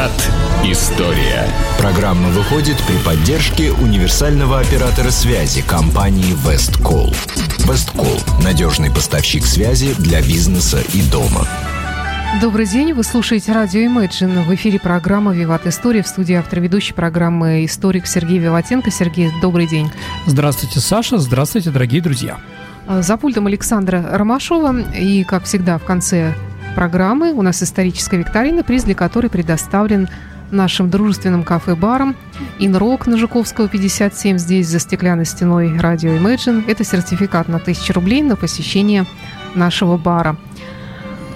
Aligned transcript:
Виват 0.00 0.30
История. 0.64 1.46
Программа 1.78 2.28
выходит 2.28 2.76
при 2.86 2.96
поддержке 3.04 3.70
универсального 3.70 4.58
оператора 4.58 5.10
связи 5.10 5.60
компании 5.60 6.34
Весткол. 6.46 7.12
Весткол– 7.68 8.18
надежный 8.42 8.90
поставщик 8.90 9.44
связи 9.44 9.94
для 9.98 10.22
бизнеса 10.22 10.78
и 10.94 11.02
дома. 11.10 11.46
Добрый 12.40 12.66
день, 12.66 12.94
вы 12.94 13.04
слушаете 13.04 13.52
радио 13.52 13.80
Imagine. 13.80 14.44
В 14.44 14.54
эфире 14.54 14.78
программа 14.78 15.34
«Виват 15.34 15.66
История». 15.66 16.02
В 16.02 16.06
студии 16.06 16.34
автор 16.34 16.60
ведущей 16.60 16.94
программы 16.94 17.66
историк 17.66 18.06
Сергей 18.06 18.38
Виватенко. 18.38 18.90
Сергей, 18.90 19.30
добрый 19.42 19.66
день. 19.66 19.90
Здравствуйте, 20.24 20.80
Саша. 20.80 21.18
Здравствуйте, 21.18 21.70
дорогие 21.70 22.00
друзья. 22.00 22.38
За 22.88 23.18
пультом 23.18 23.48
Александра 23.48 24.02
Ромашова. 24.12 24.80
И, 24.94 25.24
как 25.24 25.44
всегда, 25.44 25.76
в 25.76 25.84
конце 25.84 26.34
программы 26.74 27.32
у 27.32 27.42
нас 27.42 27.62
историческая 27.62 28.18
викторина, 28.18 28.62
приз 28.62 28.84
для 28.84 28.94
которой 28.94 29.28
предоставлен 29.28 30.08
нашим 30.50 30.90
дружественным 30.90 31.44
кафе-баром 31.44 32.16
«Инрок» 32.58 33.06
на 33.06 33.16
Жуковского, 33.16 33.68
57, 33.68 34.38
здесь 34.38 34.68
за 34.68 34.78
стеклянной 34.78 35.24
стеной 35.24 35.78
радио 35.78 36.10
Imagine. 36.10 36.64
Это 36.66 36.84
сертификат 36.84 37.48
на 37.48 37.56
1000 37.56 37.92
рублей 37.92 38.22
на 38.22 38.36
посещение 38.36 39.06
нашего 39.54 39.96
бара. 39.96 40.36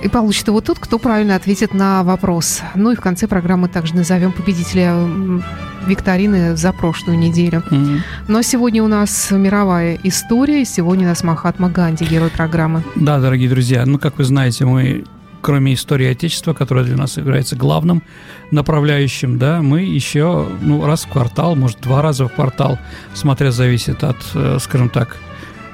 И 0.03 0.09
получит 0.09 0.49
его 0.49 0.61
тот, 0.61 0.79
кто 0.79 0.99
правильно 0.99 1.35
ответит 1.35 1.73
на 1.73 2.03
вопрос. 2.03 2.61
Ну 2.75 2.91
и 2.91 2.95
в 2.95 3.01
конце 3.01 3.27
программы 3.27 3.69
также 3.69 3.95
назовем 3.95 4.33
победителя 4.33 4.95
викторины 5.87 6.57
за 6.57 6.73
прошлую 6.73 7.19
неделю. 7.19 7.63
Mm-hmm. 7.71 8.01
Но 8.29 8.43
сегодня 8.43 8.83
у 8.83 8.89
нас 8.89 9.31
мировая 9.31 9.99
история, 10.03 10.63
и 10.63 10.65
сегодня 10.67 11.07
у 11.07 11.09
нас 11.09 11.25
Махатма 11.25 11.71
Ганди, 11.71 12.05
герой 12.05 12.31
программы. 12.31 12.83
Да, 12.97 13.19
дорогие 13.19 13.49
друзья, 13.49 13.85
ну, 13.87 13.99
как 13.99 14.19
вы 14.19 14.25
знаете, 14.25 14.67
мы 14.67 15.05
кроме 15.45 15.75
истории 15.75 16.07
Отечества, 16.07 16.55
которая 16.55 16.87
для 16.87 16.97
нас 16.97 17.19
является 17.19 17.55
главным 17.55 18.03
направляющим, 18.51 19.39
да, 19.39 19.61
мы 19.61 19.83
еще 19.83 20.49
ну, 20.63 20.87
раз 20.87 21.05
в 21.05 21.09
квартал, 21.09 21.55
может, 21.55 21.81
два 21.83 22.01
раза 22.01 22.27
в 22.27 22.33
квартал, 22.33 22.79
смотря 23.13 23.51
зависит 23.51 24.03
от, 24.03 24.17
э, 24.35 24.57
скажем 24.59 24.89
так, 24.89 25.19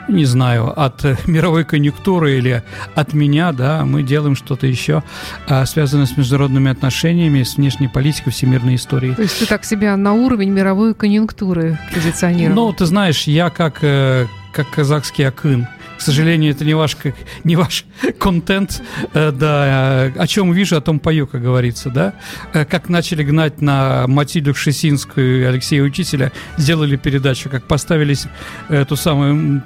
не 0.08 0.24
знаю, 0.24 0.72
от 0.76 1.04
мировой 1.28 1.64
конъюнктуры 1.64 2.36
или 2.36 2.64
от 2.96 3.12
меня, 3.12 3.52
да, 3.52 3.84
мы 3.84 4.02
делаем 4.02 4.34
что-то 4.34 4.66
еще, 4.66 5.04
а, 5.46 5.64
связанное 5.66 6.06
с 6.06 6.16
международными 6.16 6.68
отношениями, 6.68 7.44
с 7.44 7.56
внешней 7.56 7.86
политикой, 7.86 8.30
всемирной 8.30 8.74
историей. 8.74 9.14
То 9.14 9.22
есть 9.22 9.38
ты 9.38 9.46
так 9.46 9.64
себя 9.64 9.96
на 9.96 10.14
уровень 10.14 10.50
мировой 10.50 10.94
конъюнктуры 10.94 11.78
позиционировал? 11.94 12.56
Ну, 12.56 12.72
ты 12.72 12.86
знаешь, 12.86 13.28
я 13.28 13.50
как, 13.50 13.84
э, 13.84 14.26
как 14.52 14.68
казахский 14.70 15.28
акын– 15.28 15.68
к 16.00 16.02
сожалению, 16.02 16.52
это 16.52 16.64
не 16.64 16.72
ваш, 16.72 16.96
как, 16.96 17.14
не 17.44 17.56
ваш 17.56 17.84
контент, 18.18 18.82
э, 19.12 19.32
да, 19.32 20.04
о 20.16 20.26
чем 20.26 20.50
вижу, 20.50 20.78
о 20.78 20.80
том 20.80 20.98
пою, 20.98 21.26
как 21.26 21.42
говорится, 21.42 21.90
да. 21.90 22.14
Э, 22.54 22.64
как 22.64 22.88
начали 22.88 23.22
гнать 23.22 23.60
на 23.60 24.06
Матильду 24.06 24.54
Кшесинскую 24.54 25.42
и 25.42 25.44
Алексея 25.44 25.82
Учителя, 25.82 26.32
сделали 26.56 26.96
передачу, 26.96 27.50
как 27.50 27.64
поставили 27.64 28.16
эту 28.70 28.96
самую, 28.96 29.62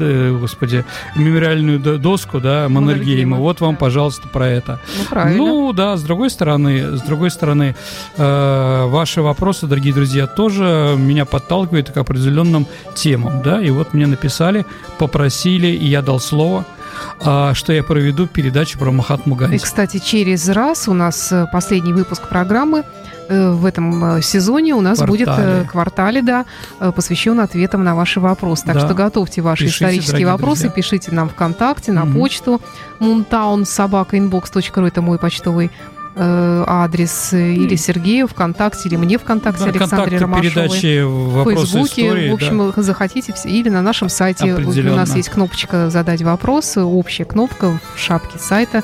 э, 0.00 0.36
господи, 0.40 0.84
мемориальную 1.14 1.78
доску, 2.00 2.40
да, 2.40 2.68
Маннергейма. 2.68 3.36
Вот 3.36 3.60
вам, 3.60 3.76
пожалуйста, 3.76 4.26
про 4.26 4.48
это. 4.48 4.80
Ну, 4.98 5.04
правильно. 5.04 5.38
Ну, 5.38 5.72
да, 5.72 5.96
с 5.96 6.02
другой 6.02 6.30
стороны, 6.30 6.96
с 6.96 7.02
другой 7.02 7.30
стороны, 7.30 7.76
э, 8.16 8.86
ваши 8.88 9.22
вопросы, 9.22 9.68
дорогие 9.68 9.94
друзья, 9.94 10.26
тоже 10.26 10.96
меня 10.98 11.26
подталкивают 11.26 11.92
к 11.92 11.96
определенным 11.96 12.66
темам, 12.96 13.40
да, 13.44 13.62
и 13.62 13.70
вот 13.70 13.94
мне 13.94 14.08
написали, 14.08 14.66
попросили 14.98 15.59
пригласили, 15.60 15.68
и 15.68 15.88
я 15.88 16.02
дал 16.02 16.20
слово 16.20 16.64
а, 17.20 17.54
что 17.54 17.72
я 17.72 17.82
проведу 17.82 18.26
передачу 18.26 18.78
про 18.78 18.90
Махатму 18.90 19.34
Ганди. 19.34 19.56
И, 19.56 19.58
кстати, 19.58 19.98
через 19.98 20.48
раз 20.48 20.88
у 20.88 20.92
нас 20.92 21.30
э, 21.32 21.46
последний 21.52 21.92
выпуск 21.92 22.28
программы 22.28 22.84
э, 23.28 23.50
в 23.52 23.64
этом 23.64 24.16
э, 24.16 24.22
сезоне 24.22 24.74
у 24.74 24.80
нас 24.80 24.98
квартале. 24.98 25.60
будет 25.60 25.70
квартале, 25.70 26.22
да, 26.22 26.44
посвящен 26.94 27.40
ответам 27.40 27.84
на 27.84 27.94
ваши 27.94 28.20
вопросы. 28.20 28.64
Так 28.66 28.74
да. 28.74 28.80
что 28.80 28.94
готовьте 28.94 29.40
ваши 29.40 29.64
пишите, 29.64 29.84
исторические 29.84 30.26
вопросы, 30.26 30.62
друзья. 30.62 30.76
пишите 30.76 31.12
нам 31.12 31.28
ВКонтакте, 31.28 31.92
на 31.92 32.00
mm-hmm. 32.00 32.12
почту 32.12 32.60
moontown.sobaka.inbox.ru, 33.00 34.86
это 34.86 35.00
мой 35.00 35.18
почтовый 35.18 35.70
адрес 36.16 37.32
э, 37.32 37.52
или 37.52 37.76
Сергею 37.76 38.26
ВКонтакте, 38.28 38.88
или 38.88 38.96
мне 38.96 39.18
ВКонтакте, 39.18 39.64
да, 39.64 39.70
Александре 39.70 40.18
Ромашовой. 40.18 40.50
передачи 40.50 41.02
в 41.02 41.44
Фейсбуке, 41.44 42.06
истории, 42.06 42.30
в 42.30 42.34
общем, 42.34 42.72
да. 42.74 42.82
захотите, 42.82 43.34
или 43.44 43.68
на 43.68 43.82
нашем 43.82 44.08
сайте. 44.08 44.54
У 44.54 44.94
нас 44.94 45.14
есть 45.14 45.28
кнопочка 45.28 45.90
«Задать 45.90 46.22
вопрос», 46.22 46.76
общая 46.76 47.24
кнопка 47.24 47.78
в 47.94 47.98
шапке 47.98 48.38
сайта. 48.38 48.82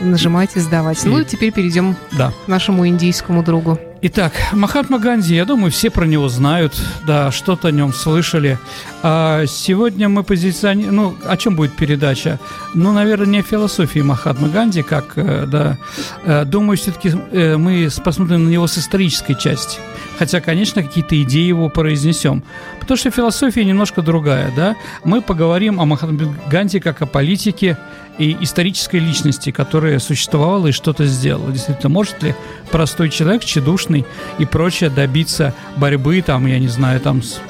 Нажимайте 0.00 0.60
«Сдавать». 0.60 1.04
И... 1.04 1.08
Ну 1.08 1.20
и 1.20 1.24
теперь 1.24 1.52
перейдем 1.52 1.96
да. 2.12 2.32
к 2.44 2.48
нашему 2.48 2.86
индийскому 2.86 3.42
другу. 3.42 3.78
Итак, 4.00 4.32
Махатма 4.52 5.00
Ганди, 5.00 5.34
я 5.34 5.44
думаю, 5.44 5.72
все 5.72 5.90
про 5.90 6.04
него 6.04 6.28
знают, 6.28 6.80
да, 7.04 7.32
что-то 7.32 7.66
о 7.68 7.72
нем 7.72 7.92
слышали. 7.92 8.56
А 9.02 9.44
сегодня 9.46 10.08
мы 10.08 10.22
позиционируем, 10.22 10.94
ну, 10.94 11.16
о 11.26 11.36
чем 11.36 11.56
будет 11.56 11.74
передача? 11.74 12.38
Ну, 12.74 12.92
наверное, 12.92 13.26
не 13.26 13.38
о 13.40 13.42
философии 13.42 13.98
Махатмы 13.98 14.50
Ганди, 14.50 14.82
как, 14.82 15.14
э, 15.16 15.46
да. 15.46 15.78
Э, 16.24 16.44
думаю, 16.44 16.76
все-таки 16.76 17.12
э, 17.32 17.56
мы 17.56 17.88
посмотрим 18.04 18.44
на 18.44 18.48
него 18.48 18.68
с 18.68 18.78
исторической 18.78 19.34
части. 19.34 19.80
Хотя, 20.16 20.40
конечно, 20.40 20.84
какие-то 20.84 21.20
идеи 21.22 21.48
его 21.48 21.68
произнесем. 21.68 22.44
Потому 22.78 22.98
что 22.98 23.10
философия 23.10 23.64
немножко 23.64 24.02
другая, 24.02 24.52
да. 24.54 24.76
Мы 25.02 25.22
поговорим 25.22 25.80
о 25.80 25.86
Махатме 25.86 26.32
Ганди 26.48 26.78
как 26.78 27.02
о 27.02 27.06
политике, 27.06 27.76
и 28.18 28.36
исторической 28.40 28.96
личности, 28.96 29.50
которая 29.50 29.98
существовала 29.98 30.68
и 30.68 30.72
что-то 30.72 31.06
сделала. 31.06 31.52
Действительно, 31.52 31.88
может 31.88 32.22
ли 32.22 32.34
простой 32.70 33.10
человек, 33.10 33.44
тщедушный 33.44 34.04
и 34.38 34.44
прочее 34.44 34.90
добиться 34.90 35.54
борьбы, 35.76 36.20
там, 36.22 36.46
я 36.46 36.58
не 36.58 36.68
знаю, 36.68 37.00
там, 37.00 37.22
с, 37.22 37.40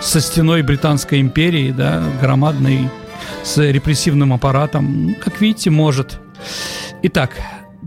со 0.00 0.20
стеной 0.20 0.62
Британской 0.62 1.20
империи, 1.20 1.70
да, 1.70 2.02
громадной, 2.20 2.90
с 3.44 3.58
репрессивным 3.58 4.32
аппаратом? 4.32 5.14
Как 5.22 5.40
видите, 5.40 5.70
может. 5.70 6.18
Итак, 7.02 7.32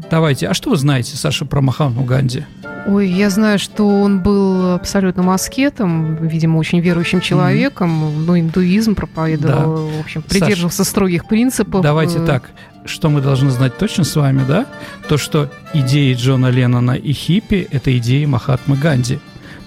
давайте. 0.09 0.47
А 0.47 0.53
что 0.53 0.69
вы 0.69 0.77
знаете, 0.77 1.15
Саша, 1.15 1.45
про 1.45 1.61
Махатму 1.61 2.03
Ганди? 2.03 2.45
Ой, 2.87 3.09
я 3.09 3.29
знаю, 3.29 3.59
что 3.59 4.01
он 4.01 4.21
был 4.21 4.73
абсолютно 4.73 5.21
маскетом, 5.21 6.15
видимо, 6.15 6.57
очень 6.57 6.79
верующим 6.79 7.21
человеком, 7.21 7.91
mm-hmm. 7.91 8.25
ну, 8.25 8.39
индуизм 8.39 8.95
проповедовал, 8.95 9.87
да. 9.87 9.97
в 9.97 9.99
общем, 9.99 10.21
придерживался 10.21 10.77
Саш, 10.79 10.87
строгих 10.87 11.27
принципов. 11.27 11.81
Давайте 11.83 12.19
так, 12.25 12.49
что 12.85 13.09
мы 13.09 13.21
должны 13.21 13.51
знать 13.51 13.77
точно 13.77 14.03
с 14.05 14.15
вами, 14.15 14.43
да? 14.47 14.65
То, 15.07 15.17
что 15.17 15.51
идеи 15.73 16.13
Джона 16.13 16.47
Леннона 16.47 16.93
и 16.93 17.11
хиппи– 17.11 17.67
это 17.71 17.95
идеи 17.97 18.25
Махатмы 18.25 18.75
Ганди. 18.75 19.19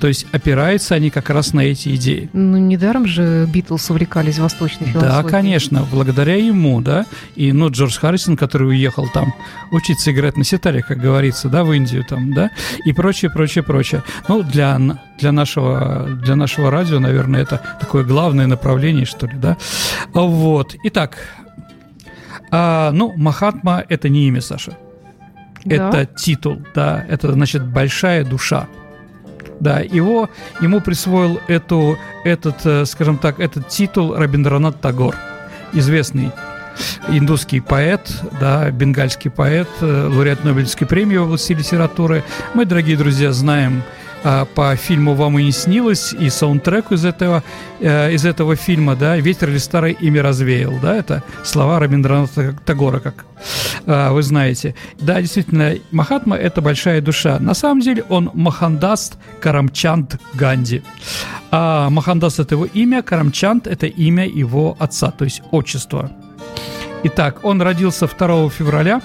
То 0.02 0.08
есть 0.08 0.26
опираются 0.32 0.96
они 0.96 1.10
как 1.10 1.30
раз 1.30 1.52
на 1.52 1.60
эти 1.60 1.94
идеи. 1.94 2.28
Ну, 2.32 2.58
недаром 2.58 3.06
же 3.06 3.46
Битлз 3.46 3.88
увлекались 3.88 4.40
восточной 4.40 4.88
философией. 4.88 5.22
Да, 5.22 5.28
конечно, 5.28 5.86
благодаря 5.92 6.34
ему, 6.34 6.80
да. 6.80 7.06
И, 7.36 7.52
ну, 7.52 7.70
Джордж 7.70 8.00
Харрисон, 8.00 8.36
который 8.36 8.66
уехал 8.70 9.06
там 9.06 9.32
учиться 9.70 10.10
играть 10.10 10.36
на 10.36 10.42
ситаре, 10.42 10.82
как 10.82 10.98
говорится, 10.98 11.48
да, 11.48 11.62
в 11.62 11.72
Индию 11.72 12.04
там, 12.04 12.34
да, 12.34 12.50
и 12.84 12.92
прочее, 12.92 13.30
прочее, 13.30 13.62
прочее. 13.62 14.02
Ну, 14.26 14.42
для, 14.42 14.80
для, 15.20 15.30
нашего, 15.30 16.08
для 16.20 16.34
нашего 16.34 16.72
радио, 16.72 16.98
наверное, 16.98 17.42
это 17.42 17.60
такое 17.78 18.02
главное 18.02 18.48
направление, 18.48 19.06
что 19.06 19.28
ли, 19.28 19.36
да. 19.36 19.56
Вот. 20.14 20.74
Итак, 20.82 21.18
а, 22.50 22.90
ну, 22.90 23.12
Махатма– 23.16 23.84
это 23.88 24.08
не 24.08 24.26
имя, 24.26 24.40
Саша. 24.40 24.76
Да? 25.64 25.90
Это 25.90 26.06
титул, 26.06 26.60
да, 26.74 27.06
это 27.08 27.30
значит 27.30 27.64
большая 27.64 28.24
душа. 28.24 28.66
Да, 29.62 29.78
его, 29.78 30.28
ему 30.60 30.80
присвоил 30.80 31.40
эту, 31.46 31.96
этот, 32.24 32.66
э, 32.66 32.84
скажем 32.84 33.16
так, 33.16 33.38
этот 33.38 33.68
титул 33.68 34.12
Рабиндранат 34.16 34.80
Тагор, 34.80 35.14
известный 35.72 36.32
индусский 37.06 37.60
поэт, 37.60 38.12
да, 38.40 38.68
бенгальский 38.72 39.30
поэт, 39.30 39.68
э, 39.80 40.08
лауреат 40.12 40.42
Нобелевской 40.42 40.88
премии 40.88 41.16
в 41.16 41.26
области 41.26 41.52
литературы. 41.52 42.24
Мы, 42.54 42.64
дорогие 42.64 42.96
друзья, 42.96 43.30
знаем 43.30 43.84
по 44.54 44.76
фильму 44.76 45.14
«Вам 45.14 45.38
и 45.38 45.44
не 45.44 45.52
снилось» 45.52 46.12
и 46.12 46.30
саундтреку 46.30 46.94
из 46.94 47.04
этого, 47.04 47.42
э, 47.80 48.12
из 48.12 48.24
этого 48.24 48.56
фильма, 48.56 48.96
да, 48.96 49.16
«Ветер 49.16 49.50
ли 49.50 49.58
старый 49.58 49.92
ими 49.92 50.18
развеял», 50.18 50.74
да, 50.80 50.96
это 50.96 51.22
слова 51.44 51.78
Рабиндраната 51.78 52.54
Тагора, 52.64 53.00
как 53.00 53.24
а, 53.86 54.12
вы 54.12 54.22
знаете. 54.22 54.74
Да, 54.98 55.20
действительно, 55.20 55.74
Махатма– 55.90 56.36
это 56.38 56.60
большая 56.60 57.00
душа. 57.00 57.38
На 57.40 57.54
самом 57.54 57.80
деле 57.80 58.04
он 58.08 58.30
Махандаст 58.34 59.18
Карамчанд 59.40 60.20
Ганди. 60.34 60.82
А 61.50 61.90
Махандаст– 61.90 62.38
это 62.40 62.54
его 62.54 62.66
имя, 62.66 63.02
Карамчанд– 63.02 63.66
это 63.68 63.86
имя 63.86 64.26
его 64.26 64.76
отца, 64.78 65.10
то 65.10 65.24
есть 65.24 65.42
отчество. 65.50 66.10
Итак, 67.04 67.40
он 67.42 67.60
родился 67.60 68.06
2 68.06 68.50
февраля 68.50 69.02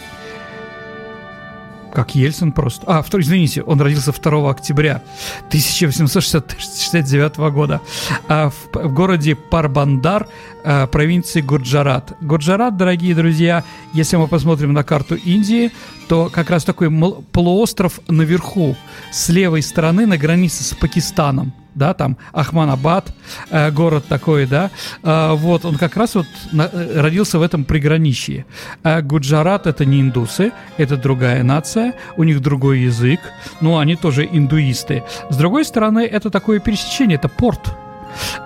как 1.93 2.15
Ельцин 2.15 2.51
просто. 2.51 2.83
А, 2.87 3.01
втор, 3.01 3.21
извините, 3.21 3.63
он 3.63 3.81
родился 3.81 4.11
2 4.11 4.49
октября 4.49 5.01
1869 5.47 7.37
года 7.51 7.81
а 8.27 8.49
в, 8.49 8.69
в 8.73 8.93
городе 8.93 9.35
Парбандар, 9.35 10.27
а, 10.63 10.87
провинции 10.87 11.41
Гурджарат. 11.41 12.13
Гурджарат, 12.21 12.77
дорогие 12.77 13.15
друзья, 13.15 13.63
если 13.93 14.17
мы 14.17 14.27
посмотрим 14.27 14.73
на 14.73 14.83
карту 14.83 15.15
Индии, 15.15 15.71
то 16.07 16.29
как 16.31 16.49
раз 16.49 16.63
такой 16.63 16.89
полуостров 17.31 17.99
наверху, 18.07 18.75
с 19.11 19.29
левой 19.29 19.61
стороны 19.61 20.05
на 20.05 20.17
границе 20.17 20.63
с 20.63 20.73
Пакистаном 20.73 21.53
да, 21.77 21.93
там 21.93 22.17
Ахманабад, 22.33 23.13
э, 23.51 23.71
город 23.71 24.05
такой, 24.09 24.45
да, 24.47 24.71
э, 25.03 25.33
вот, 25.33 25.63
он 25.63 25.75
как 25.75 25.95
раз 25.95 26.15
вот 26.15 26.25
на, 26.51 26.69
э, 26.71 26.99
родился 26.99 27.39
в 27.39 27.41
этом 27.41 27.63
приграничье. 27.63 28.45
А 28.83 29.01
Гуджарат 29.01 29.67
это 29.67 29.85
не 29.85 30.01
индусы, 30.01 30.51
это 30.77 30.97
другая 30.97 31.43
нация, 31.43 31.93
у 32.17 32.23
них 32.23 32.41
другой 32.41 32.79
язык, 32.79 33.19
ну, 33.61 33.77
они 33.77 33.95
тоже 33.95 34.27
индуисты. 34.29 35.03
С 35.29 35.37
другой 35.37 35.65
стороны, 35.65 35.99
это 35.99 36.29
такое 36.29 36.59
пересечение, 36.59 37.17
это 37.17 37.29
порт, 37.29 37.73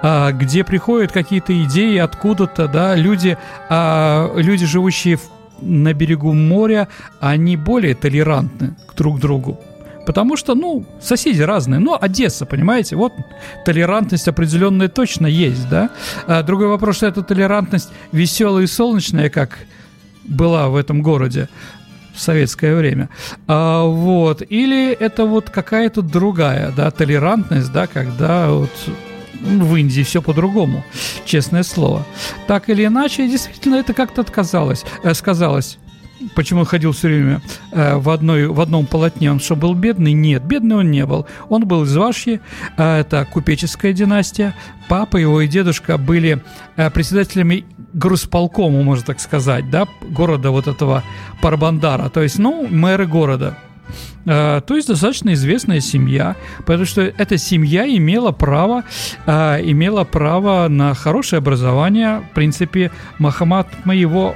а, 0.01 0.31
где 0.31 0.63
приходят 0.63 1.11
какие-то 1.11 1.53
идеи 1.63 1.97
откуда-то, 1.97 2.67
да, 2.67 2.95
люди, 2.95 3.37
а, 3.69 4.31
люди, 4.35 4.65
живущие 4.65 5.17
на 5.61 5.93
берегу 5.93 6.33
моря, 6.33 6.87
они 7.19 7.55
более 7.55 7.95
толерантны 7.95 8.75
друг 8.95 9.17
к 9.17 9.21
другу. 9.21 9.59
Потому 10.05 10.35
что, 10.37 10.55
ну, 10.55 10.85
соседи 11.01 11.41
разные. 11.41 11.79
Но 11.79 11.97
Одесса, 11.99 12.45
понимаете, 12.45 12.95
вот 12.95 13.13
толерантность 13.65 14.27
определенная 14.27 14.89
точно 14.89 15.27
есть, 15.27 15.69
да. 15.69 15.89
А 16.27 16.43
другой 16.43 16.67
вопрос, 16.67 16.97
что 16.97 17.07
эта 17.07 17.21
толерантность 17.21 17.89
веселая 18.11 18.63
и 18.63 18.67
солнечная, 18.67 19.29
как 19.29 19.59
была 20.23 20.69
в 20.69 20.75
этом 20.75 21.01
городе 21.01 21.49
в 22.13 22.19
советское 22.19 22.75
время. 22.75 23.09
А, 23.47 23.85
вот. 23.85 24.41
Или 24.47 24.91
это 24.91 25.25
вот 25.25 25.49
какая-то 25.49 26.01
другая, 26.01 26.71
да, 26.75 26.91
толерантность, 26.91 27.71
да, 27.71 27.87
когда 27.87 28.49
вот 28.49 28.71
ну, 29.41 29.65
в 29.65 29.75
Индии 29.75 30.03
все 30.03 30.21
по-другому, 30.21 30.83
честное 31.25 31.63
слово. 31.63 32.05
Так 32.47 32.69
или 32.69 32.85
иначе, 32.85 33.27
действительно, 33.27 33.75
это 33.75 33.93
как-то 33.93 34.21
отказалось, 34.21 34.83
э, 35.03 35.13
сказалось 35.13 35.77
почему 36.35 36.61
он 36.61 36.65
ходил 36.65 36.91
все 36.91 37.07
время 37.07 37.41
э, 37.71 37.95
в, 37.97 38.09
одной, 38.09 38.47
в 38.47 38.59
одном 38.59 38.85
полотне, 38.85 39.31
он 39.31 39.39
что, 39.39 39.55
был 39.55 39.73
бедный? 39.73 40.13
Нет, 40.13 40.43
бедный 40.43 40.77
он 40.77 40.91
не 40.91 41.05
был. 41.05 41.25
Он 41.49 41.65
был 41.65 41.83
из 41.83 41.95
Вашьи, 41.95 42.39
э, 42.77 42.99
это 42.99 43.25
купеческая 43.31 43.93
династия. 43.93 44.55
Папа 44.87 45.17
его 45.17 45.41
и 45.41 45.47
дедушка 45.47 45.97
были 45.97 46.43
э, 46.75 46.89
председателями 46.89 47.65
грузполкома, 47.93 48.83
можно 48.83 49.05
так 49.05 49.19
сказать, 49.19 49.69
да, 49.69 49.87
города 50.01 50.51
вот 50.51 50.67
этого 50.67 51.03
Парбандара, 51.41 52.09
то 52.09 52.21
есть, 52.21 52.39
ну, 52.39 52.67
мэры 52.69 53.07
города. 53.07 53.57
Uh, 54.23 54.61
то 54.61 54.75
есть 54.75 54.87
достаточно 54.87 55.33
известная 55.33 55.79
семья, 55.79 56.35
потому 56.59 56.85
что 56.85 57.01
эта 57.01 57.37
семья 57.37 57.87
имела 57.87 58.31
право, 58.31 58.83
uh, 59.25 59.59
имела 59.61 60.03
право 60.03 60.67
на 60.67 60.93
хорошее 60.93 61.39
образование. 61.39 62.21
В 62.31 62.35
принципе, 62.35 62.91
Махамад 63.17 63.67
моего 63.83 64.35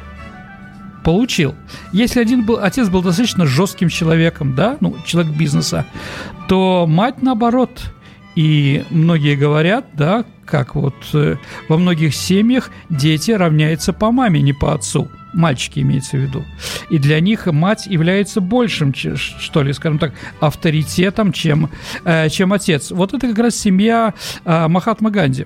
получил. 1.06 1.54
Если 1.94 2.20
один 2.20 2.44
был, 2.44 2.58
отец 2.60 2.90
был 2.90 3.04
достаточно 3.04 3.46
жестким 3.46 3.90
человеком, 3.90 4.56
да, 4.56 4.78
ну, 4.82 4.98
человек 5.06 5.34
бизнеса, 5.34 5.86
то 6.50 6.86
мать 6.88 7.22
наоборот. 7.22 7.94
И 8.36 8.84
многие 8.90 9.36
говорят, 9.36 9.86
да, 9.94 10.26
как 10.46 10.76
вот 10.76 10.96
э, 11.14 11.38
во 11.70 11.78
многих 11.78 12.14
семьях 12.14 12.72
дети 12.90 13.32
равняются 13.32 13.94
по 13.94 14.12
маме, 14.12 14.42
не 14.42 14.52
по 14.52 14.74
отцу. 14.74 15.08
Мальчики 15.34 15.80
имеется 15.80 16.18
в 16.18 16.22
виду. 16.22 16.44
И 16.90 16.98
для 16.98 17.20
них 17.20 17.46
мать 17.46 17.86
является 17.86 18.42
большим, 18.42 18.94
что 18.94 19.62
ли, 19.62 19.74
скажем 19.74 20.00
так, 20.00 20.14
авторитетом, 20.40 21.32
чем, 21.32 21.70
э, 22.04 22.30
чем 22.30 22.52
отец. 22.52 22.90
Вот 22.92 23.14
это 23.14 23.28
как 23.28 23.38
раз 23.38 23.56
семья 23.56 24.16
э, 24.44 24.68
Махатма 24.68 25.12
Ганди. 25.12 25.46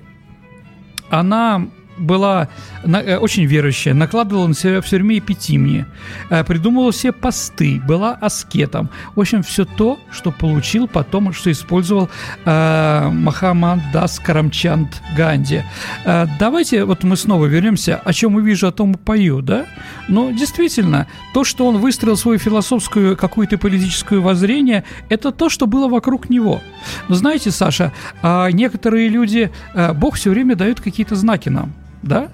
Она 1.10 1.68
была 2.00 2.48
э, 2.82 3.16
очень 3.16 3.44
верующая, 3.44 3.94
накладывала 3.94 4.46
на 4.46 4.54
себя 4.54 4.80
в 4.80 4.86
тюрьме 4.86 5.18
эпитимии, 5.18 5.86
э, 6.30 6.42
придумывала 6.44 6.92
все 6.92 7.12
посты, 7.12 7.80
была 7.86 8.14
аскетом. 8.14 8.90
В 9.14 9.20
общем, 9.20 9.42
все 9.42 9.64
то, 9.64 9.98
что 10.10 10.32
получил 10.32 10.88
потом, 10.88 11.32
что 11.32 11.52
использовал 11.52 12.08
э, 12.44 13.08
Махамад 13.10 13.80
Дас 13.92 14.18
Карамчанд 14.18 15.00
Ганди. 15.16 15.62
Э, 16.04 16.26
давайте 16.38 16.84
вот 16.84 17.04
мы 17.04 17.16
снова 17.16 17.46
вернемся, 17.46 17.96
о 17.96 18.12
чем 18.12 18.36
увижу, 18.36 18.68
о 18.68 18.72
том 18.72 18.92
и 18.92 18.96
пою, 18.96 19.42
да? 19.42 19.66
Но 20.08 20.30
действительно, 20.30 21.06
то, 21.34 21.44
что 21.44 21.66
он 21.66 21.78
выстроил 21.78 22.16
свою 22.16 22.38
философскую 22.38 23.16
какую-то 23.16 23.58
политическую 23.58 24.22
воззрение, 24.22 24.84
это 25.08 25.30
то, 25.30 25.48
что 25.48 25.66
было 25.66 25.88
вокруг 25.88 26.30
него. 26.30 26.60
Но 27.08 27.14
знаете, 27.14 27.50
Саша, 27.50 27.92
э, 28.22 28.50
некоторые 28.52 29.08
люди, 29.08 29.50
э, 29.74 29.92
Бог 29.92 30.14
все 30.16 30.30
время 30.30 30.56
дает 30.56 30.80
какие-то 30.80 31.14
знаки 31.14 31.48
нам 31.48 31.72
да? 32.02 32.30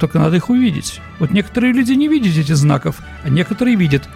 Только 0.00 0.18
надо 0.18 0.36
их 0.36 0.50
увидеть. 0.50 1.00
Вот 1.18 1.30
некоторые 1.30 1.72
люди 1.72 1.92
не 1.92 2.08
видят 2.08 2.36
этих 2.36 2.56
знаков, 2.56 3.00
а 3.24 3.28
некоторые 3.28 3.76
видят. 3.76 4.08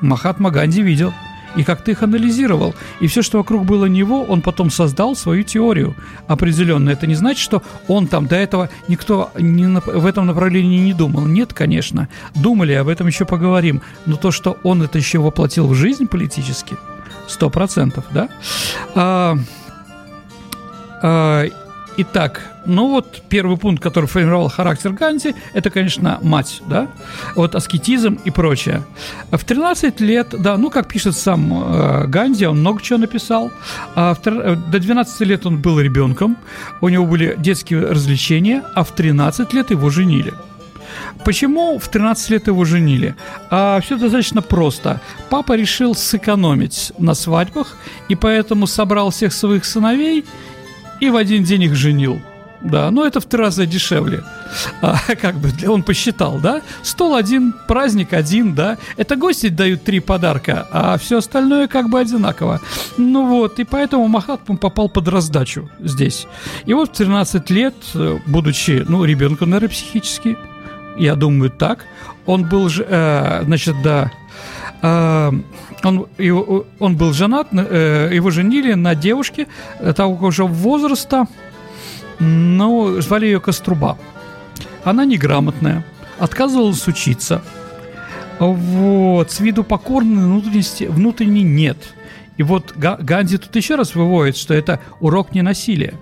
Махатма 0.00 0.50
Ганди 0.50 0.82
видел 0.82 1.12
и 1.56 1.64
как-то 1.64 1.90
их 1.90 2.02
анализировал. 2.02 2.74
И 3.00 3.06
все, 3.06 3.22
что 3.22 3.38
вокруг 3.38 3.64
было 3.64 3.86
него, 3.86 4.22
он 4.22 4.42
потом 4.42 4.70
создал 4.70 5.16
свою 5.16 5.42
теорию 5.42 5.96
определенную. 6.26 6.94
Это 6.94 7.06
не 7.06 7.14
значит, 7.14 7.42
что 7.42 7.62
он 7.88 8.06
там 8.06 8.26
до 8.26 8.36
этого 8.36 8.70
никто 8.86 9.30
не 9.38 9.66
в 9.66 10.06
этом 10.06 10.26
направлении 10.26 10.78
не 10.78 10.94
думал. 10.94 11.26
Нет, 11.26 11.52
конечно. 11.52 12.08
Думали, 12.34 12.72
об 12.72 12.88
этом 12.88 13.06
еще 13.06 13.24
поговорим. 13.24 13.82
Но 14.06 14.16
то, 14.16 14.30
что 14.30 14.58
он 14.62 14.82
это 14.82 14.98
еще 14.98 15.18
воплотил 15.18 15.66
в 15.66 15.74
жизнь 15.74 16.06
политически, 16.06 16.76
сто 17.26 17.50
процентов, 17.50 18.04
да? 18.12 18.28
А, 18.94 19.36
а, 21.02 21.46
итак, 21.98 22.42
ну 22.64 22.88
вот 22.88 23.22
первый 23.28 23.56
пункт, 23.56 23.82
который 23.82 24.06
формировал 24.06 24.48
характер 24.48 24.92
Ганди, 24.92 25.34
это, 25.52 25.70
конечно, 25.70 26.18
мать, 26.22 26.62
да, 26.68 26.88
вот 27.34 27.54
аскетизм 27.54 28.18
и 28.24 28.30
прочее. 28.30 28.84
В 29.30 29.44
13 29.44 30.00
лет, 30.00 30.28
да, 30.38 30.56
ну 30.56 30.70
как 30.70 30.88
пишет 30.88 31.16
сам 31.16 31.52
э, 31.52 32.06
Ганди, 32.06 32.46
он 32.46 32.60
много 32.60 32.80
чего 32.80 32.98
написал. 32.98 33.50
А 33.94 34.14
в, 34.14 34.26
э, 34.26 34.56
до 34.70 34.78
12 34.78 35.20
лет 35.22 35.44
он 35.44 35.60
был 35.60 35.80
ребенком, 35.80 36.36
у 36.80 36.88
него 36.88 37.04
были 37.04 37.34
детские 37.38 37.80
развлечения, 37.80 38.62
а 38.74 38.84
в 38.84 38.92
13 38.92 39.52
лет 39.52 39.70
его 39.70 39.90
женили. 39.90 40.32
Почему 41.24 41.78
в 41.78 41.88
13 41.88 42.30
лет 42.30 42.46
его 42.46 42.64
женили? 42.64 43.14
А, 43.50 43.80
все 43.80 43.98
достаточно 43.98 44.42
просто. 44.42 45.00
Папа 45.30 45.54
решил 45.56 45.94
сэкономить 45.94 46.92
на 46.98 47.14
свадьбах, 47.14 47.76
и 48.08 48.14
поэтому 48.14 48.66
собрал 48.66 49.10
всех 49.10 49.32
своих 49.32 49.64
сыновей 49.64 50.24
и 51.00 51.10
в 51.10 51.16
один 51.16 51.44
день 51.44 51.64
их 51.64 51.74
женил. 51.74 52.20
Да, 52.60 52.90
но 52.90 53.06
это 53.06 53.20
в 53.20 53.24
три 53.24 53.40
раза 53.40 53.66
дешевле. 53.66 54.22
А, 54.80 54.96
как 55.20 55.34
бы 55.36 55.50
он 55.68 55.82
посчитал, 55.82 56.38
да? 56.38 56.62
Стол 56.82 57.14
один, 57.14 57.54
праздник 57.66 58.12
один, 58.14 58.54
да? 58.54 58.78
Это 58.96 59.16
гости 59.16 59.48
дают 59.48 59.84
три 59.84 60.00
подарка, 60.00 60.66
а 60.72 60.96
все 60.96 61.18
остальное 61.18 61.68
как 61.68 61.90
бы 61.90 62.00
одинаково. 62.00 62.60
Ну 62.96 63.26
вот, 63.26 63.58
и 63.60 63.64
поэтому 63.64 64.08
Махатма 64.08 64.56
попал 64.56 64.88
под 64.88 65.08
раздачу 65.08 65.68
здесь. 65.80 66.26
И 66.64 66.72
вот 66.72 66.90
в 66.90 66.92
13 66.92 67.50
лет, 67.50 67.74
э, 67.94 68.18
будучи, 68.26 68.84
ну, 68.88 69.04
ребенком, 69.04 69.50
наверное, 69.50 69.74
психически, 69.74 70.38
я 70.96 71.14
думаю, 71.14 71.50
так, 71.50 71.84
он 72.24 72.48
был, 72.48 72.70
э, 72.78 73.42
значит, 73.44 73.76
да, 73.82 74.10
он, 74.80 76.06
его, 76.18 76.66
он 76.78 76.96
был 76.96 77.12
женат, 77.12 77.48
э, 77.52 78.10
его 78.12 78.30
женили 78.30 78.74
на 78.74 78.94
девушке 78.94 79.46
того 79.96 80.30
же 80.30 80.44
возраста, 80.44 81.26
ну, 82.20 83.00
звали 83.00 83.26
ее 83.26 83.40
Коструба. 83.40 83.98
Она 84.84 85.04
неграмотная, 85.04 85.84
отказывалась 86.18 86.86
учиться. 86.86 87.42
Вот, 88.38 89.30
с 89.32 89.40
виду 89.40 89.64
покорной, 89.64 90.24
внутренности, 90.24 90.84
внутренней 90.84 91.42
нет. 91.42 91.94
И 92.36 92.44
вот 92.44 92.72
Ганди 92.76 93.36
тут 93.36 93.54
еще 93.56 93.74
раз 93.74 93.96
выводит, 93.96 94.36
что 94.36 94.54
это 94.54 94.80
урок 95.00 95.34
не 95.34 95.42
насилия. 95.42 95.94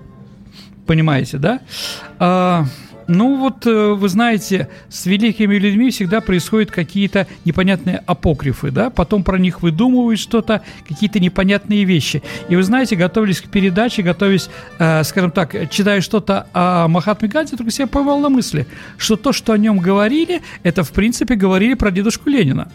Понимаете, 0.86 1.38
да? 1.38 2.68
Ну 3.08 3.36
вот, 3.36 3.66
э, 3.66 3.92
вы 3.92 4.08
знаете, 4.08 4.68
с 4.88 5.06
великими 5.06 5.56
людьми 5.56 5.90
всегда 5.90 6.20
происходят 6.20 6.70
какие-то 6.70 7.26
непонятные 7.44 8.02
апокрифы, 8.04 8.70
да, 8.70 8.90
потом 8.90 9.22
про 9.22 9.38
них 9.38 9.62
выдумывают 9.62 10.18
что-то, 10.18 10.62
какие-то 10.88 11.20
непонятные 11.20 11.84
вещи. 11.84 12.22
И 12.48 12.56
вы 12.56 12.62
знаете, 12.64 12.96
готовились 12.96 13.40
к 13.40 13.48
передаче, 13.48 14.02
готовясь, 14.02 14.50
э, 14.78 15.04
скажем 15.04 15.30
так, 15.30 15.70
читая 15.70 16.00
что-то 16.00 16.48
о 16.52 16.88
Махатме 16.88 17.28
Ганди, 17.28 17.56
только 17.56 17.70
себя 17.70 17.86
поймал 17.86 18.18
на 18.20 18.28
мысли, 18.28 18.66
что 18.98 19.16
то, 19.16 19.32
что 19.32 19.52
о 19.52 19.58
нем 19.58 19.78
говорили, 19.78 20.42
это, 20.64 20.82
в 20.82 20.90
принципе, 20.90 21.36
говорили 21.36 21.74
про 21.74 21.90
дедушку 21.92 22.28
Ленина 22.28 22.68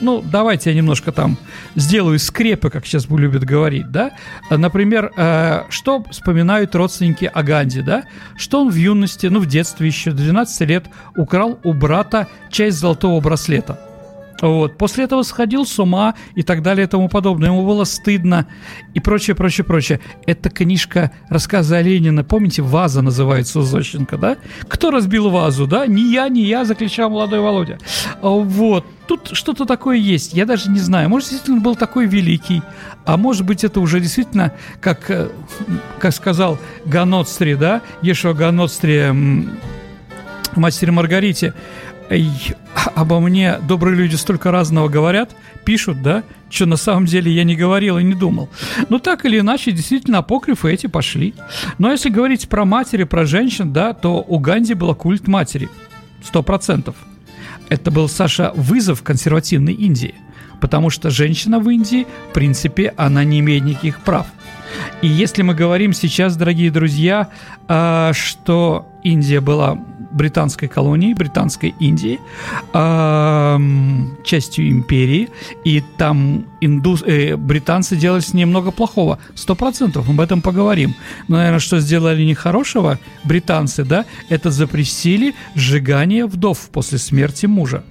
ну, 0.00 0.22
давайте 0.22 0.70
я 0.70 0.76
немножко 0.76 1.12
там 1.12 1.36
сделаю 1.74 2.18
скрепы, 2.18 2.70
как 2.70 2.86
сейчас 2.86 3.08
любят 3.08 3.44
говорить, 3.44 3.90
да. 3.90 4.12
Например, 4.50 5.12
э, 5.16 5.64
что 5.68 6.04
вспоминают 6.10 6.74
родственники 6.74 7.30
о 7.32 7.42
Ганди, 7.42 7.82
да? 7.82 8.04
Что 8.36 8.62
он 8.62 8.70
в 8.70 8.74
юности, 8.74 9.26
ну, 9.26 9.40
в 9.40 9.46
детстве 9.46 9.86
еще, 9.86 10.12
12 10.12 10.68
лет, 10.68 10.86
украл 11.16 11.58
у 11.64 11.72
брата 11.72 12.28
часть 12.50 12.78
золотого 12.78 13.20
браслета. 13.20 13.89
Вот. 14.40 14.78
После 14.78 15.04
этого 15.04 15.22
сходил 15.22 15.66
с 15.66 15.78
ума 15.78 16.14
и 16.34 16.42
так 16.42 16.62
далее 16.62 16.86
и 16.86 16.88
тому 16.88 17.08
подобное. 17.08 17.50
Ему 17.50 17.66
было 17.66 17.84
стыдно 17.84 18.46
и 18.94 19.00
прочее, 19.00 19.34
прочее, 19.36 19.64
прочее. 19.64 20.00
Это 20.26 20.50
книжка 20.50 21.12
рассказа 21.28 21.76
о 21.76 21.82
Ленина. 21.82 22.24
Помните, 22.24 22.62
«Ваза» 22.62 23.02
называется 23.02 23.58
у 23.58 23.62
Зощенко, 23.62 24.16
да? 24.16 24.36
Кто 24.68 24.90
разбил 24.90 25.30
вазу, 25.30 25.66
да? 25.66 25.86
Не 25.86 26.12
я, 26.12 26.28
не 26.28 26.42
я, 26.42 26.64
закричал 26.64 27.10
молодой 27.10 27.40
Володя. 27.40 27.78
А, 28.22 28.28
вот. 28.28 28.86
Тут 29.06 29.30
что-то 29.32 29.64
такое 29.66 29.96
есть. 29.96 30.34
Я 30.34 30.46
даже 30.46 30.70
не 30.70 30.78
знаю. 30.78 31.08
Может, 31.08 31.30
действительно 31.30 31.60
был 31.60 31.74
такой 31.74 32.06
великий. 32.06 32.62
А 33.04 33.16
может 33.16 33.44
быть, 33.44 33.64
это 33.64 33.80
уже 33.80 34.00
действительно, 34.00 34.52
как, 34.80 35.10
э, 35.10 35.30
как 35.98 36.14
сказал 36.14 36.58
Ганоцтри, 36.84 37.54
да? 37.54 37.82
Ешо 38.02 38.34
Ганоцтри 38.34 39.48
мастер 40.56 40.92
Маргарите, 40.92 41.54
обо 42.94 43.20
мне 43.20 43.58
добрые 43.66 43.96
люди 43.96 44.16
столько 44.16 44.50
разного 44.50 44.88
говорят, 44.88 45.34
пишут, 45.64 46.02
да, 46.02 46.24
что 46.48 46.66
на 46.66 46.76
самом 46.76 47.06
деле 47.06 47.32
я 47.32 47.44
не 47.44 47.54
говорил 47.54 47.98
и 47.98 48.02
не 48.02 48.14
думал. 48.14 48.48
Но 48.88 48.98
так 48.98 49.24
или 49.24 49.38
иначе, 49.38 49.72
действительно, 49.72 50.18
апокрифы 50.18 50.72
эти 50.72 50.86
пошли. 50.86 51.34
Но 51.78 51.90
если 51.90 52.10
говорить 52.10 52.48
про 52.48 52.64
матери, 52.64 53.04
про 53.04 53.24
женщин, 53.26 53.72
да, 53.72 53.92
то 53.92 54.24
у 54.26 54.38
Ганди 54.38 54.74
был 54.74 54.94
культ 54.94 55.28
матери. 55.28 55.68
Сто 56.22 56.42
процентов. 56.42 56.96
Это 57.68 57.90
был, 57.90 58.08
Саша, 58.08 58.52
вызов 58.56 59.02
консервативной 59.02 59.74
Индии. 59.74 60.14
Потому 60.60 60.90
что 60.90 61.08
женщина 61.08 61.60
в 61.60 61.70
Индии, 61.70 62.06
в 62.30 62.34
принципе, 62.34 62.92
она 62.96 63.24
не 63.24 63.40
имеет 63.40 63.64
никаких 63.64 64.00
прав. 64.00 64.26
И 65.02 65.08
если 65.08 65.42
мы 65.42 65.54
говорим 65.54 65.92
сейчас, 65.92 66.36
дорогие 66.36 66.70
друзья, 66.70 67.28
а, 67.68 68.12
что 68.12 68.86
Индия 69.02 69.40
была 69.40 69.78
британской 70.10 70.68
колонии, 70.68 71.14
британской 71.14 71.74
Индии, 71.78 72.18
частью 74.24 74.70
империи, 74.70 75.28
и 75.64 75.82
там 75.96 76.46
индус, 76.60 77.02
э, 77.06 77.36
британцы 77.36 77.96
делали 77.96 78.20
с 78.20 78.34
ней 78.34 78.44
много 78.44 78.70
плохого. 78.72 79.18
Сто 79.34 79.54
процентов, 79.54 80.08
об 80.08 80.20
этом 80.20 80.42
поговорим. 80.42 80.94
Но, 81.28 81.36
наверное, 81.36 81.60
что 81.60 81.80
сделали 81.80 82.24
нехорошего 82.24 82.98
британцы, 83.24 83.84
да, 83.84 84.04
это 84.28 84.50
запрестили 84.50 85.34
сжигание 85.54 86.26
вдов 86.26 86.70
после 86.72 86.98
смерти 86.98 87.46
мужа 87.46 87.84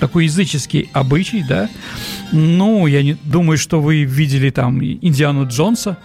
такой 0.00 0.24
языческий 0.24 0.90
обычай, 0.92 1.44
да. 1.48 1.68
Ну, 2.32 2.86
я 2.86 3.02
не 3.02 3.14
думаю, 3.24 3.58
что 3.58 3.80
вы 3.80 4.04
видели 4.04 4.50
там 4.50 4.82
Индиану 4.82 5.46
Джонса, 5.46 5.96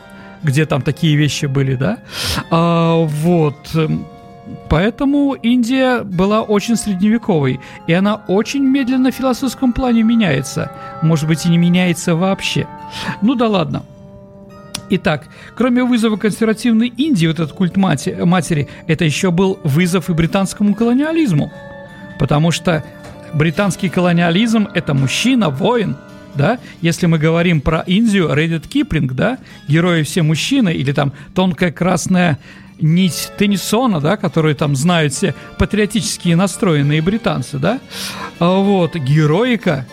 где 0.43 0.65
там 0.65 0.81
такие 0.81 1.15
вещи 1.15 1.45
были, 1.45 1.75
да. 1.75 1.99
А, 2.51 2.95
вот. 3.03 3.55
Поэтому 4.69 5.33
Индия 5.33 6.03
была 6.03 6.41
очень 6.41 6.75
средневековой, 6.75 7.59
и 7.87 7.93
она 7.93 8.15
очень 8.27 8.63
медленно 8.63 9.11
в 9.11 9.15
философском 9.15 9.73
плане 9.73 10.03
меняется. 10.03 10.71
Может 11.01 11.27
быть, 11.27 11.45
и 11.45 11.49
не 11.49 11.57
меняется 11.57 12.15
вообще. 12.15 12.67
Ну 13.21 13.35
да 13.35 13.47
ладно. 13.47 13.83
Итак, 14.91 15.27
кроме 15.55 15.83
вызова 15.83 16.17
консервативной 16.17 16.87
Индии, 16.87 17.27
вот 17.27 17.39
этот 17.39 17.51
культ 17.51 17.77
мати- 17.77 18.25
матери, 18.25 18.67
это 18.87 19.05
еще 19.05 19.29
был 19.29 19.59
вызов 19.63 20.09
и 20.09 20.13
британскому 20.13 20.73
колониализму. 20.73 21.51
Потому 22.17 22.51
что 22.51 22.83
британский 23.33 23.89
колониализм– 23.89 24.67
это 24.73 24.93
мужчина, 24.93 25.49
воин, 25.49 25.95
да, 26.35 26.59
если 26.81 27.05
мы 27.05 27.17
говорим 27.17 27.61
про 27.61 27.79
Индию, 27.81 28.33
Реддит 28.33 28.67
Киплинг, 28.67 29.13
да, 29.13 29.37
герои 29.67 30.03
все 30.03 30.21
мужчины, 30.21 30.73
или 30.73 30.91
там 30.91 31.13
тонкая 31.33 31.71
красная 31.71 32.39
нить 32.79 33.31
Теннисона, 33.37 33.99
да, 33.99 34.15
которые 34.15 34.55
там 34.55 34.75
знают 34.75 35.13
все 35.13 35.35
патриотические 35.57 36.35
настроенные 36.35 37.01
британцы, 37.01 37.57
да, 37.57 37.79
а 38.39 38.57
вот, 38.59 38.95
героика, 38.95 39.85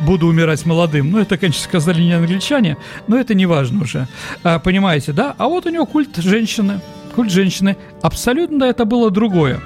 буду 0.00 0.26
умирать 0.26 0.64
молодым. 0.66 1.10
Ну, 1.10 1.18
это, 1.18 1.36
конечно, 1.36 1.62
сказали 1.62 2.00
не 2.00 2.12
англичане, 2.12 2.76
но 3.06 3.18
это 3.18 3.34
не 3.34 3.46
важно 3.46 3.82
уже. 3.82 4.06
А, 4.44 4.58
понимаете, 4.58 5.12
да? 5.12 5.34
А 5.38 5.48
вот 5.48 5.66
у 5.66 5.70
него 5.70 5.86
культ 5.86 6.16
женщины. 6.16 6.80
Культ 7.14 7.32
женщины. 7.32 7.76
Абсолютно 8.02 8.64
это 8.64 8.84
было 8.84 9.10
другое. 9.10 9.60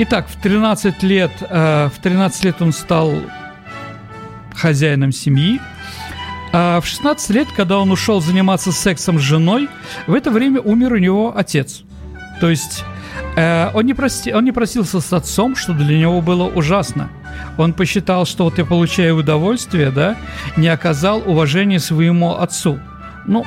Итак, 0.00 0.28
в 0.28 0.40
13 0.40 1.02
лет, 1.02 1.32
э, 1.40 1.88
в 1.92 2.00
13 2.00 2.44
лет 2.44 2.62
он 2.62 2.72
стал 2.72 3.14
хозяином 4.54 5.10
семьи. 5.10 5.60
А 6.52 6.80
в 6.80 6.86
16 6.86 7.30
лет, 7.30 7.48
когда 7.56 7.78
он 7.78 7.90
ушел 7.90 8.20
заниматься 8.20 8.70
сексом 8.70 9.18
с 9.18 9.22
женой, 9.22 9.68
в 10.06 10.14
это 10.14 10.30
время 10.30 10.60
умер 10.60 10.92
у 10.92 10.98
него 10.98 11.36
отец. 11.36 11.82
То 12.40 12.48
есть 12.48 12.84
э, 13.34 13.70
он, 13.74 13.86
не 13.86 13.94
прости, 13.94 14.32
он 14.32 14.44
не 14.44 14.52
просился 14.52 15.00
с 15.00 15.12
отцом, 15.12 15.56
что 15.56 15.72
для 15.72 15.98
него 15.98 16.20
было 16.20 16.44
ужасно. 16.44 17.10
Он 17.56 17.72
посчитал, 17.72 18.24
что 18.24 18.44
вот 18.44 18.56
я 18.58 18.64
получаю 18.64 19.16
удовольствие, 19.16 19.90
да, 19.90 20.16
не 20.56 20.68
оказал 20.68 21.24
уважения 21.26 21.80
своему 21.80 22.36
отцу. 22.36 22.78
Ну, 23.26 23.44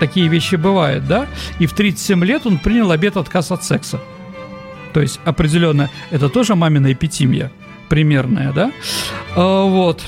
такие 0.00 0.26
вещи 0.26 0.56
бывают, 0.56 1.06
да? 1.06 1.26
И 1.60 1.66
в 1.66 1.72
37 1.72 2.24
лет 2.24 2.46
он 2.46 2.58
принял 2.58 2.90
обет 2.90 3.16
отказ 3.16 3.52
от 3.52 3.62
секса. 3.62 4.00
То 4.94 5.00
есть 5.00 5.20
определенно 5.24 5.90
это 6.10 6.30
тоже 6.30 6.54
мамина 6.54 6.92
эпитимия 6.92 7.50
примерная, 7.88 8.52
да? 8.52 8.72
А, 9.36 9.64
вот. 9.64 10.02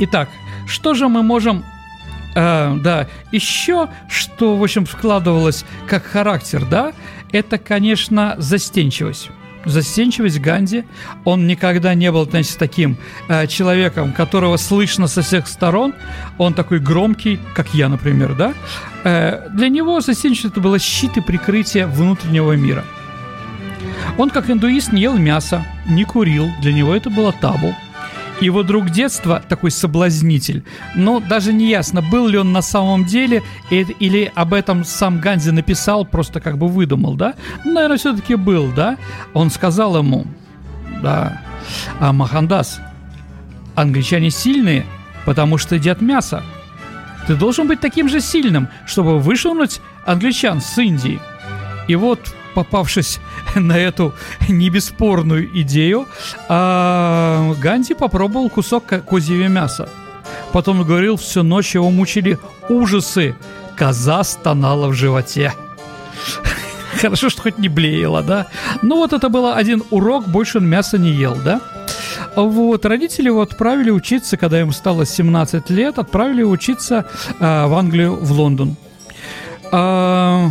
Итак, 0.00 0.28
что 0.66 0.94
же 0.94 1.08
мы 1.08 1.22
можем 1.22 1.62
Uh, 2.32 2.80
да, 2.80 3.08
еще 3.32 3.88
что, 4.08 4.56
в 4.56 4.62
общем, 4.62 4.86
складывалось 4.86 5.64
как 5.88 6.04
характер, 6.04 6.64
да, 6.64 6.92
это, 7.32 7.58
конечно, 7.58 8.36
застенчивость. 8.38 9.30
Застенчивость 9.64 10.38
Ганди. 10.40 10.84
Он 11.24 11.48
никогда 11.48 11.92
не 11.94 12.12
был, 12.12 12.30
значит, 12.30 12.56
таким 12.56 12.98
э, 13.28 13.48
человеком, 13.48 14.12
которого 14.12 14.58
слышно 14.58 15.08
со 15.08 15.22
всех 15.22 15.48
сторон. 15.48 15.92
Он 16.38 16.54
такой 16.54 16.78
громкий, 16.78 17.40
как 17.52 17.74
я, 17.74 17.88
например, 17.88 18.34
да. 18.34 18.54
Э, 19.02 19.48
для 19.52 19.68
него 19.68 20.00
застенчивость 20.00 20.52
это 20.52 20.60
было 20.60 20.78
щит 20.78 21.16
и 21.16 21.20
прикрытие 21.20 21.86
внутреннего 21.86 22.52
мира. 22.52 22.84
Он, 24.18 24.30
как 24.30 24.50
индуист, 24.50 24.92
не 24.92 25.02
ел 25.02 25.16
мясо, 25.16 25.64
не 25.86 26.04
курил, 26.04 26.50
для 26.60 26.72
него 26.72 26.94
это 26.94 27.10
было 27.10 27.32
табу. 27.32 27.74
Его 28.40 28.62
друг 28.62 28.88
детства 28.88 29.42
такой 29.46 29.70
соблазнитель. 29.70 30.64
Но 30.94 31.20
даже 31.20 31.52
не 31.52 31.68
ясно, 31.68 32.00
был 32.00 32.26
ли 32.26 32.38
он 32.38 32.52
на 32.52 32.62
самом 32.62 33.04
деле 33.04 33.42
или 33.70 34.32
об 34.34 34.54
этом 34.54 34.84
сам 34.84 35.20
Ганди 35.20 35.50
написал, 35.50 36.06
просто 36.06 36.40
как 36.40 36.56
бы 36.56 36.68
выдумал, 36.68 37.14
да? 37.14 37.34
Ну, 37.64 37.72
наверное, 37.72 37.98
все-таки 37.98 38.36
был, 38.36 38.72
да? 38.72 38.96
Он 39.34 39.50
сказал 39.50 39.98
ему, 39.98 40.26
да, 41.02 41.42
а 41.98 42.14
Махандас, 42.14 42.80
англичане 43.74 44.30
сильные, 44.30 44.86
потому 45.26 45.58
что 45.58 45.74
едят 45.74 46.00
мясо. 46.00 46.42
Ты 47.26 47.36
должен 47.36 47.68
быть 47.68 47.80
таким 47.80 48.08
же 48.08 48.20
сильным, 48.20 48.68
чтобы 48.86 49.18
вышвырнуть 49.18 49.80
англичан 50.06 50.62
с 50.62 50.78
Индии. 50.78 51.20
И 51.88 51.94
вот 51.94 52.34
попавшись 52.54 53.20
на 53.54 53.78
эту 53.78 54.14
небесспорную 54.48 55.48
идею, 55.60 56.06
а 56.48 57.54
Ганди 57.60 57.94
попробовал 57.94 58.50
кусок 58.50 58.84
козьего 58.86 59.48
мяса. 59.48 59.88
Потом 60.52 60.82
говорил, 60.82 61.16
всю 61.16 61.42
ночь 61.42 61.74
его 61.74 61.90
мучили 61.90 62.38
ужасы. 62.68 63.36
Коза 63.76 64.24
стонала 64.24 64.88
в 64.88 64.94
животе. 64.94 65.54
Хорошо, 67.00 67.30
что 67.30 67.42
хоть 67.42 67.58
не 67.58 67.68
блеяла, 67.68 68.22
да? 68.22 68.46
Ну 68.82 68.96
вот 68.96 69.12
это 69.12 69.28
был 69.28 69.52
один 69.52 69.82
урок, 69.90 70.28
больше 70.28 70.58
он 70.58 70.68
мяса 70.68 70.98
не 70.98 71.10
ел, 71.10 71.36
да? 71.44 71.60
Вот, 72.36 72.84
родители 72.84 73.26
его 73.26 73.40
отправили 73.40 73.90
учиться, 73.90 74.36
когда 74.36 74.58
ему 74.58 74.72
стало 74.72 75.06
17 75.06 75.70
лет, 75.70 75.98
отправили 75.98 76.42
учиться 76.42 77.06
э, 77.38 77.66
в 77.66 77.74
Англию, 77.74 78.16
в 78.16 78.32
Лондон. 78.32 78.76
Э, 79.72 80.48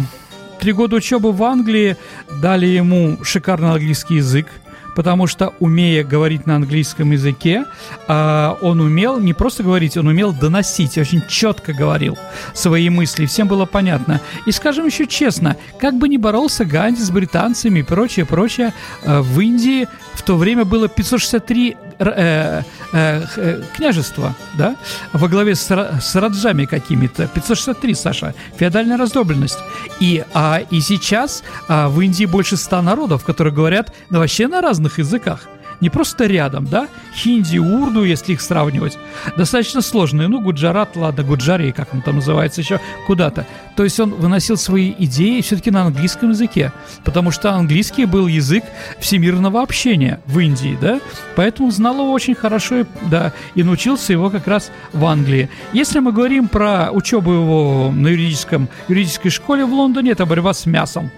Три 0.60 0.74
года 0.74 0.98
учебы 0.98 1.32
в 1.32 1.42
Англии 1.44 1.96
дали 2.42 2.66
ему 2.66 3.18
шикарный 3.24 3.72
английский 3.72 4.16
язык, 4.16 4.48
потому 4.94 5.26
что, 5.26 5.54
умея 5.60 6.04
говорить 6.04 6.46
на 6.46 6.58
английском 6.58 7.12
языке, 7.12 7.64
а, 8.10 8.58
он 8.62 8.82
умел 8.82 9.20
не 9.20 9.34
просто 9.34 9.64
говорить, 9.64 9.96
он 9.96 10.08
умел 10.08 10.34
доносить, 10.34 10.98
очень 10.98 11.24
четко 11.30 11.72
говорил 11.72 12.18
свои 12.54 12.90
мысли, 12.90 13.26
всем 13.26 13.48
было 13.48 13.66
понятно. 13.66 14.20
И 14.46 14.52
скажем 14.52 14.86
еще 14.86 15.08
честно, 15.08 15.56
как 15.80 15.98
бы 15.98 16.10
ни 16.10 16.18
боролся 16.18 16.66
Ганди 16.66 17.02
с 17.02 17.10
британцами 17.10 17.80
и 17.80 17.84
прочее, 17.84 18.26
прочее, 18.26 18.74
а, 19.06 19.22
в 19.22 19.40
Индии 19.40 19.88
в 20.14 20.24
то 20.24 20.36
время 20.36 20.66
было 20.66 20.90
563 20.90 21.78
э, 22.00 22.64
э, 22.94 23.26
э, 23.38 23.62
княжества, 23.76 24.36
да, 24.58 24.76
во 25.14 25.28
главе 25.28 25.56
с, 25.56 25.70
с 26.02 26.16
раджами 26.16 26.66
какими-то. 26.66 27.28
563, 27.28 27.94
Саша, 27.94 28.34
феодальная 28.58 28.98
раздробленность. 28.98 29.60
И, 30.00 30.24
а, 30.34 30.62
и 30.70 30.80
сейчас 30.82 31.44
а, 31.68 31.90
в 31.90 32.00
Индии 32.02 32.26
больше 32.26 32.58
100 32.58 32.82
народов, 32.82 33.24
которые 33.26 33.54
говорят 33.54 33.94
вообще 34.10 34.48
на 34.48 34.62
разных 34.62 35.00
языках 35.00 35.48
не 35.82 35.90
просто 35.90 36.26
рядом, 36.26 36.66
да, 36.66 36.88
хинди, 37.16 37.58
урду, 37.58 38.04
если 38.04 38.34
их 38.34 38.42
сравнивать, 38.42 38.98
достаточно 39.38 39.82
сложные, 39.82 40.28
ну, 40.28 40.42
гуджарат, 40.42 40.96
ладно, 40.96 41.24
гуджари, 41.24 41.72
как 41.72 41.94
он 41.94 42.02
там 42.02 42.16
называется 42.16 42.62
еще, 42.62 42.80
куда-то. 43.08 43.46
То 43.76 43.84
есть 43.84 44.00
он 44.00 44.12
выносил 44.12 44.58
свои 44.58 44.94
идеи 44.98 45.42
все-таки 45.42 45.72
на 45.72 45.84
английском 45.84 46.32
языке, 46.32 46.74
потому 47.04 47.32
что 47.32 47.54
английский 47.54 48.06
был 48.06 48.28
язык 48.28 48.64
всемирного 49.00 49.62
общения 49.62 50.20
в 50.26 50.40
Индии, 50.40 50.78
да, 50.82 51.00
поэтому 51.36 51.72
знал 51.72 51.96
его 51.96 52.12
очень 52.12 52.36
хорошо, 52.36 52.86
да, 53.10 53.34
и 53.56 53.64
научился 53.64 54.14
его 54.14 54.30
как 54.30 54.48
раз 54.48 54.72
в 54.94 55.06
Англии. 55.06 55.50
Если 55.74 56.00
мы 56.00 56.12
говорим 56.12 56.48
про 56.48 56.92
учебу 56.92 57.32
его 57.32 57.92
на 57.94 58.08
юридическом, 58.10 58.68
юридической 58.88 59.30
школе 59.30 59.66
в 59.66 59.74
Лондоне, 59.74 60.12
это 60.12 60.26
борьба 60.26 60.54
с 60.54 60.66
мясом, 60.66 61.12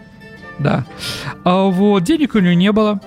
да. 0.59 0.85
А 1.43 1.63
вот 1.63 2.03
денег 2.03 2.35
у 2.35 2.39
него 2.39 2.53
не 2.53 2.71
было. 2.71 2.99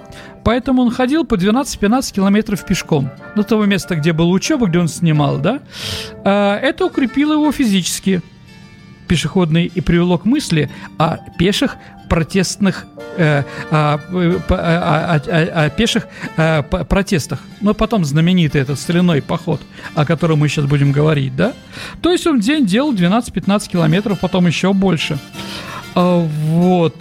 Поэтому 0.44 0.82
он 0.82 0.90
ходил 0.90 1.24
по 1.24 1.34
12-15 1.34 2.14
километров 2.14 2.64
пешком 2.64 3.10
до 3.34 3.42
того 3.42 3.64
места, 3.64 3.96
где 3.96 4.12
была 4.12 4.30
учеба, 4.30 4.66
где 4.66 4.78
он 4.78 4.88
снимал, 4.88 5.38
да. 5.38 5.60
А, 6.24 6.58
это 6.58 6.84
укрепило 6.84 7.32
его 7.32 7.50
физически, 7.50 8.20
пешеходный, 9.08 9.66
и 9.66 9.80
привело 9.80 10.18
к 10.18 10.24
мысли 10.24 10.70
о 10.98 11.18
пеших 11.38 11.76
протестных 12.08 12.86
э, 13.16 13.42
о, 13.70 13.98
о, 14.48 15.64
о, 15.64 15.70
пеших 15.70 16.06
э, 16.36 16.62
протестах. 16.62 17.40
Но 17.60 17.74
потом 17.74 18.04
знаменитый 18.04 18.60
этот 18.60 18.78
соляной 18.78 19.22
поход, 19.22 19.60
о 19.94 20.04
котором 20.04 20.40
мы 20.40 20.48
сейчас 20.48 20.66
будем 20.66 20.92
говорить, 20.92 21.34
да? 21.34 21.54
То 22.02 22.12
есть 22.12 22.26
он 22.26 22.40
в 22.40 22.42
день 22.42 22.66
делал 22.66 22.94
12-15 22.94 23.70
километров, 23.70 24.20
потом 24.20 24.46
еще 24.46 24.72
больше. 24.72 25.18
А, 25.94 26.18
вот. 26.18 26.94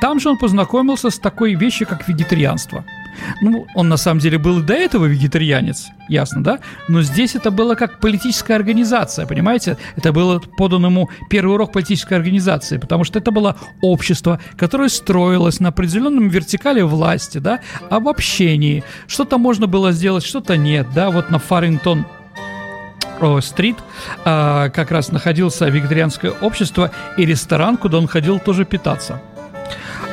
Там 0.00 0.18
же 0.20 0.30
он 0.30 0.38
познакомился 0.38 1.10
с 1.10 1.18
такой 1.18 1.54
вещью, 1.54 1.86
как 1.86 2.08
вегетарианство. 2.08 2.84
Ну, 3.40 3.66
он 3.74 3.88
на 3.88 3.96
самом 3.96 4.20
деле 4.20 4.38
был 4.38 4.60
и 4.60 4.62
до 4.62 4.74
этого 4.74 5.04
вегетарианец, 5.06 5.88
ясно, 6.08 6.42
да? 6.42 6.58
Но 6.88 7.02
здесь 7.02 7.34
это 7.34 7.50
было 7.50 7.74
как 7.74 8.00
политическая 8.00 8.54
организация, 8.54 9.26
понимаете? 9.26 9.76
Это 9.96 10.12
было 10.12 10.38
подано 10.38 10.88
ему 10.88 11.10
первый 11.28 11.54
урок 11.54 11.72
политической 11.72 12.14
организации, 12.14 12.78
потому 12.78 13.04
что 13.04 13.18
это 13.18 13.30
было 13.30 13.56
общество, 13.82 14.40
которое 14.56 14.88
строилось 14.88 15.60
на 15.60 15.68
определенном 15.68 16.28
вертикале 16.28 16.84
власти, 16.84 17.38
да, 17.38 17.60
обобщении. 17.90 18.84
Что-то 19.06 19.38
можно 19.38 19.66
было 19.66 19.92
сделать, 19.92 20.24
что-то 20.24 20.56
нет, 20.56 20.86
да? 20.94 21.10
Вот 21.10 21.30
на 21.30 21.38
Фарингтон 21.38 22.06
стрит 23.42 23.76
а, 24.24 24.70
как 24.70 24.90
раз 24.90 25.12
находился 25.12 25.68
вегетарианское 25.68 26.30
общество 26.30 26.90
и 27.18 27.26
ресторан, 27.26 27.76
куда 27.76 27.98
он 27.98 28.06
ходил 28.06 28.38
тоже 28.38 28.64
питаться. 28.64 29.20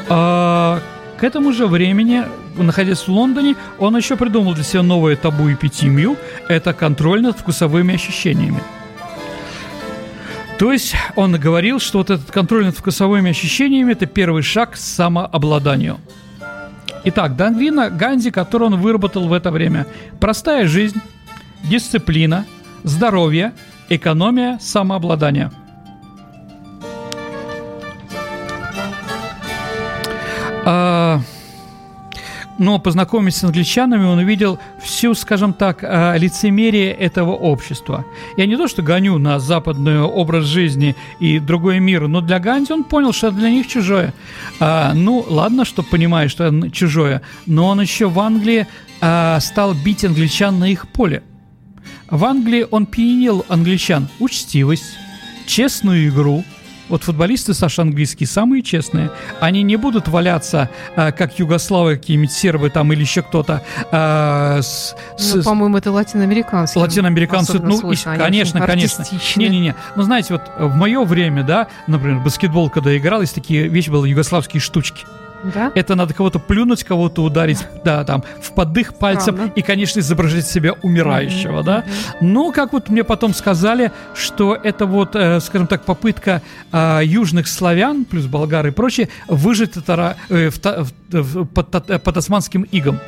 А, 0.10 0.80
к 1.18 1.24
этому 1.24 1.52
же 1.52 1.68
времени, 1.68 2.24
находясь 2.56 3.00
в 3.00 3.10
Лондоне, 3.10 3.56
он 3.80 3.98
еще 3.98 4.16
придумал 4.16 4.54
для 4.54 4.64
себя 4.64 4.84
новое 4.84 5.16
табу 5.16 5.52
эпитимию– 5.52 6.16
это 6.48 6.74
контроль 6.74 7.22
над 7.22 7.38
вкусовыми 7.38 7.96
ощущениями. 7.96 8.62
То 10.60 10.72
есть 10.72 10.96
он 11.16 11.40
говорил, 11.40 11.80
что 11.80 12.00
вот 12.00 12.10
этот 12.10 12.32
контроль 12.32 12.66
над 12.66 12.78
вкусовыми 12.78 13.32
ощущениями– 13.32 13.92
это 13.94 14.06
первый 14.06 14.44
шаг 14.44 14.72
к 14.72 14.76
самообладанию. 14.76 15.98
Итак, 17.04 17.36
доктрина 17.36 17.90
Ганди, 17.90 18.32
которую 18.32 18.74
он 18.74 18.80
выработал 18.80 19.28
в 19.28 19.34
это 19.34 19.52
время– 19.52 19.88
простая 20.20 20.68
жизнь, 20.68 21.02
дисциплина, 21.64 22.46
здоровье, 22.84 23.54
экономия, 23.90 24.58
самообладание– 24.62 25.52
но 32.58 32.80
познакомившись 32.80 33.40
с 33.40 33.44
англичанами, 33.44 34.06
он 34.06 34.20
увидел 34.20 34.60
всю, 34.82 35.14
скажем 35.14 35.54
так, 35.54 35.80
а, 35.84 36.16
лицемерие 36.18 36.92
этого 36.92 37.32
общества. 37.32 38.06
Я 38.36 38.46
не 38.46 38.58
то, 38.58 38.68
что 38.68 38.82
гоню 38.82 39.18
на 39.18 39.40
западный 39.40 40.02
образ 40.02 40.46
жизни 40.46 40.96
и 41.20 41.40
другой 41.40 41.80
мир, 41.80 42.08
но 42.08 42.22
для 42.22 42.40
Ганди 42.40 42.74
он 42.74 42.84
понял, 42.84 43.14
что 43.14 43.32
для 43.32 43.50
них 43.50 43.68
чужое. 43.68 44.14
А, 44.60 44.94
ну, 44.94 45.26
ладно, 45.28 45.66
что 45.66 45.84
понимает, 45.84 46.32
что 46.32 46.46
это 46.46 46.72
чужое, 46.72 47.22
но 47.46 47.68
он 47.68 47.82
еще 47.82 48.08
в 48.08 48.20
Англии 48.20 48.68
а, 49.02 49.40
стал 49.40 49.74
бить 49.74 50.06
англичан 50.06 50.60
на 50.60 50.72
их 50.72 50.88
поле. 50.88 51.24
В 52.10 52.24
Англии 52.26 52.66
он 52.70 52.86
пьянил 52.86 53.46
англичан 53.50 54.08
учтивость, 54.20 54.98
честную 55.46 56.08
игру– 56.10 56.44
вот 56.90 57.04
футболисты, 57.04 57.54
Саша, 57.54 57.82
английские, 57.82 58.28
самые 58.28 58.62
честные. 58.62 59.12
Они 59.40 59.64
не 59.64 59.76
будут 59.76 60.08
валяться, 60.08 60.70
а, 60.96 61.12
как 61.12 61.40
югославы, 61.40 61.98
какие-нибудь 61.98 62.32
сербы 62.32 62.70
там 62.70 62.92
или 62.94 63.02
еще 63.02 63.22
кто-то. 63.22 63.64
А, 63.92 64.60
с, 64.62 64.96
ну, 65.20 65.42
с, 65.42 65.46
по-моему, 65.46 65.78
это 65.78 65.92
латиноамериканцы. 65.92 66.80
Латиноамериканцы, 66.80 67.60
ну, 67.60 67.92
и, 67.92 67.96
конечно, 68.18 68.62
конечно. 68.62 69.06
Не-не-не. 69.36 69.76
Ну, 69.96 70.04
знаете, 70.04 70.34
вот 70.34 70.44
в 70.60 70.76
мое 70.76 71.04
время, 71.04 71.44
да, 71.44 71.68
например, 71.88 72.20
баскетбол, 72.20 72.70
когда 72.70 72.96
играл, 72.98 73.22
есть 73.22 73.36
такие 73.36 73.68
вещи, 73.68 73.90
были 73.90 74.10
югославские 74.10 74.62
штучки. 74.62 75.06
Да? 75.44 75.72
Это 75.76 75.96
надо 75.96 76.14
кого-то 76.14 76.40
плюнуть, 76.40 76.84
кого-то 76.84 77.24
ударить, 77.24 77.66
да, 77.84 78.04
там, 78.04 78.24
в 78.42 78.52
подых 78.54 78.96
пальцем 78.96 79.36
Правда. 79.36 79.54
и, 79.56 79.62
конечно, 79.62 80.00
изображать 80.00 80.48
себя 80.48 80.74
умирающего, 80.82 81.62
mm-hmm. 81.62 81.66
да. 81.66 81.84
Но, 82.22 82.52
как 82.52 82.74
вот 82.74 82.90
мне 82.90 83.04
потом 83.04 83.34
сказали, 83.34 83.92
что 84.16 84.56
это 84.56 84.86
вот, 84.86 85.16
э, 85.16 85.40
скажем 85.40 85.68
так, 85.68 85.84
попытка 85.84 86.42
э, 86.72 87.02
южных 87.04 87.48
славян, 87.48 88.06
плюс 88.06 88.26
болгары 88.26 88.70
и 88.70 88.72
прочее, 88.72 89.10
выжить 89.28 89.74
татара, 89.74 90.18
э, 90.30 90.50
в, 90.50 90.58
в, 90.58 90.92
в, 91.12 91.46
под, 91.46 92.04
под 92.04 92.18
османским 92.18 92.66
игом. 92.72 93.00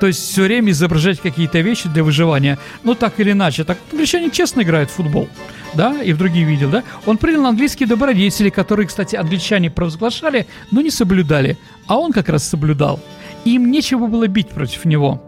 То 0.00 0.06
есть 0.06 0.20
все 0.20 0.42
время 0.44 0.72
изображать 0.72 1.20
какие-то 1.20 1.60
вещи 1.60 1.88
для 1.88 2.04
выживания. 2.04 2.58
Ну, 2.84 2.94
так 2.94 3.18
или 3.18 3.32
иначе. 3.32 3.64
Так, 3.64 3.78
англичане 3.90 4.30
честно 4.30 4.62
играют 4.62 4.90
в 4.90 4.94
футбол 4.94 5.28
да, 5.76 6.02
и 6.02 6.12
в 6.12 6.18
другие 6.18 6.44
видел, 6.46 6.70
да, 6.70 6.82
он 7.04 7.18
принял 7.18 7.46
английские 7.46 7.86
добродетели, 7.86 8.50
которые, 8.50 8.86
кстати, 8.86 9.14
англичане 9.14 9.70
провозглашали, 9.70 10.46
но 10.70 10.80
не 10.80 10.90
соблюдали, 10.90 11.58
а 11.86 11.98
он 11.98 12.12
как 12.12 12.28
раз 12.28 12.48
соблюдал. 12.48 12.98
им 13.44 13.70
нечего 13.70 14.06
было 14.06 14.26
бить 14.26 14.48
против 14.48 14.84
него. 14.86 15.22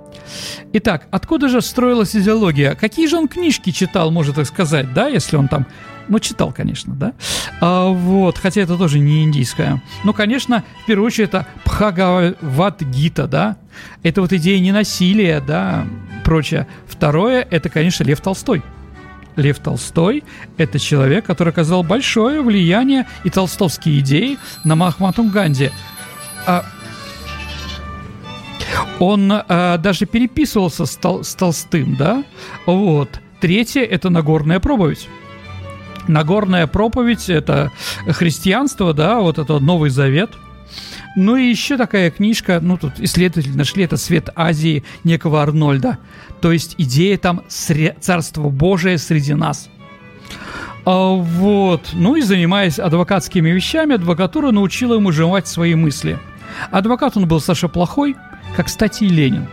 Итак, 0.72 1.08
откуда 1.10 1.48
же 1.48 1.60
строилась 1.60 2.14
идеология? 2.14 2.74
Какие 2.74 3.06
же 3.06 3.16
он 3.16 3.28
книжки 3.28 3.70
читал, 3.70 4.10
можно 4.10 4.32
так 4.32 4.46
сказать, 4.46 4.92
да, 4.94 5.08
если 5.08 5.36
он 5.36 5.48
там 5.48 5.66
ну, 6.08 6.18
читал, 6.20 6.52
конечно, 6.52 6.94
да. 6.94 7.12
А, 7.60 7.88
вот, 7.88 8.38
хотя 8.38 8.62
это 8.62 8.76
тоже 8.76 8.98
не 8.98 9.24
индийская. 9.24 9.82
Ну, 10.04 10.14
конечно, 10.14 10.64
в 10.82 10.86
первую 10.86 11.06
очередь, 11.06 11.28
это 11.28 11.46
Пхагават-гита, 11.64 13.26
да. 13.26 13.56
Это 14.02 14.22
вот 14.22 14.32
идея 14.32 14.58
ненасилия, 14.58 15.40
да, 15.40 15.86
прочее. 16.24 16.66
Второе, 16.86 17.46
это, 17.50 17.68
конечно, 17.68 18.04
Лев 18.04 18.20
Толстой. 18.20 18.62
Лев 19.36 19.58
Толстой– 19.58 20.24
это 20.56 20.78
человек, 20.78 21.26
который 21.26 21.50
оказал 21.50 21.84
большое 21.84 22.42
влияние 22.42 23.06
и 23.22 23.30
толстовские 23.30 24.00
идеи 24.00 24.38
на 24.64 24.74
Махмату 24.74 25.24
Ганди. 25.24 25.70
А 26.46 26.64
он 28.98 29.30
а, 29.32 29.78
даже 29.78 30.06
переписывался 30.06 30.86
с, 30.86 30.96
Тол 30.96 31.24
с 31.24 31.34
Толстым, 31.34 31.96
да? 31.96 32.24
Вот. 32.66 33.20
Третье– 33.40 33.82
это 33.84 34.10
Нагорная 34.10 34.60
проповедь. 34.60 35.08
Нагорная 36.06 36.66
проповедь– 36.66 37.28
это 37.28 37.70
христианство, 38.06 38.94
да, 38.94 39.20
вот 39.20 39.38
это 39.38 39.58
Новый 39.58 39.90
Завет– 39.90 40.30
ну 41.16 41.36
и 41.36 41.48
еще 41.48 41.76
такая 41.76 42.10
книжка, 42.10 42.60
ну 42.62 42.76
тут 42.76 43.00
исследователи 43.00 43.56
нашли, 43.56 43.84
это 43.84 43.96
«Свет 43.96 44.28
Азии» 44.36 44.84
некого 45.02 45.42
Арнольда. 45.42 45.98
То 46.40 46.52
есть 46.52 46.76
идея 46.78 47.18
там 47.18 47.42
«Царство 47.48 48.48
Божие 48.50 48.98
среди 48.98 49.34
нас». 49.34 49.68
А, 50.84 51.14
вот. 51.14 51.90
Ну 51.94 52.16
и 52.16 52.22
занимаясь 52.22 52.78
адвокатскими 52.78 53.50
вещами, 53.50 53.96
адвокатура 53.96 54.52
научила 54.52 54.94
ему 54.94 55.10
жевать 55.10 55.48
свои 55.48 55.74
мысли. 55.74 56.18
Адвокат 56.70 57.16
он 57.16 57.26
был, 57.26 57.40
Саша, 57.40 57.68
плохой, 57.68 58.16
как, 58.56 58.66
кстати, 58.66 59.04
и 59.04 59.08
Ленин. 59.08 59.46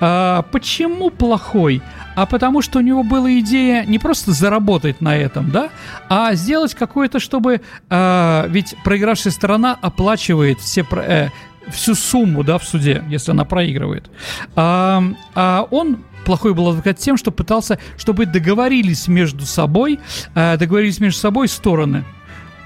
А, 0.00 0.42
почему 0.42 1.10
плохой? 1.10 1.82
а 2.14 2.26
потому 2.26 2.62
что 2.62 2.78
у 2.78 2.82
него 2.82 3.02
была 3.02 3.32
идея 3.40 3.84
не 3.84 3.98
просто 3.98 4.32
заработать 4.32 5.00
на 5.00 5.16
этом, 5.16 5.50
да, 5.50 5.70
а 6.08 6.34
сделать 6.34 6.74
какое-то, 6.74 7.18
чтобы... 7.20 7.60
Э, 7.90 8.46
ведь 8.48 8.74
проигравшая 8.84 9.32
сторона 9.32 9.78
оплачивает 9.80 10.60
все... 10.60 10.84
Э, 10.92 11.28
всю 11.68 11.94
сумму, 11.94 12.42
да, 12.42 12.58
в 12.58 12.64
суде, 12.64 13.04
если 13.08 13.30
она 13.30 13.44
проигрывает. 13.44 14.10
А, 14.56 15.02
а 15.34 15.66
он 15.70 16.04
плохой 16.24 16.54
был 16.54 16.68
адвокат 16.68 16.98
тем, 16.98 17.16
что 17.16 17.30
пытался, 17.30 17.78
чтобы 17.96 18.26
договорились 18.26 19.06
между 19.06 19.46
собой, 19.46 20.00
э, 20.34 20.56
договорились 20.56 20.98
между 20.98 21.20
собой 21.20 21.46
стороны. 21.48 22.04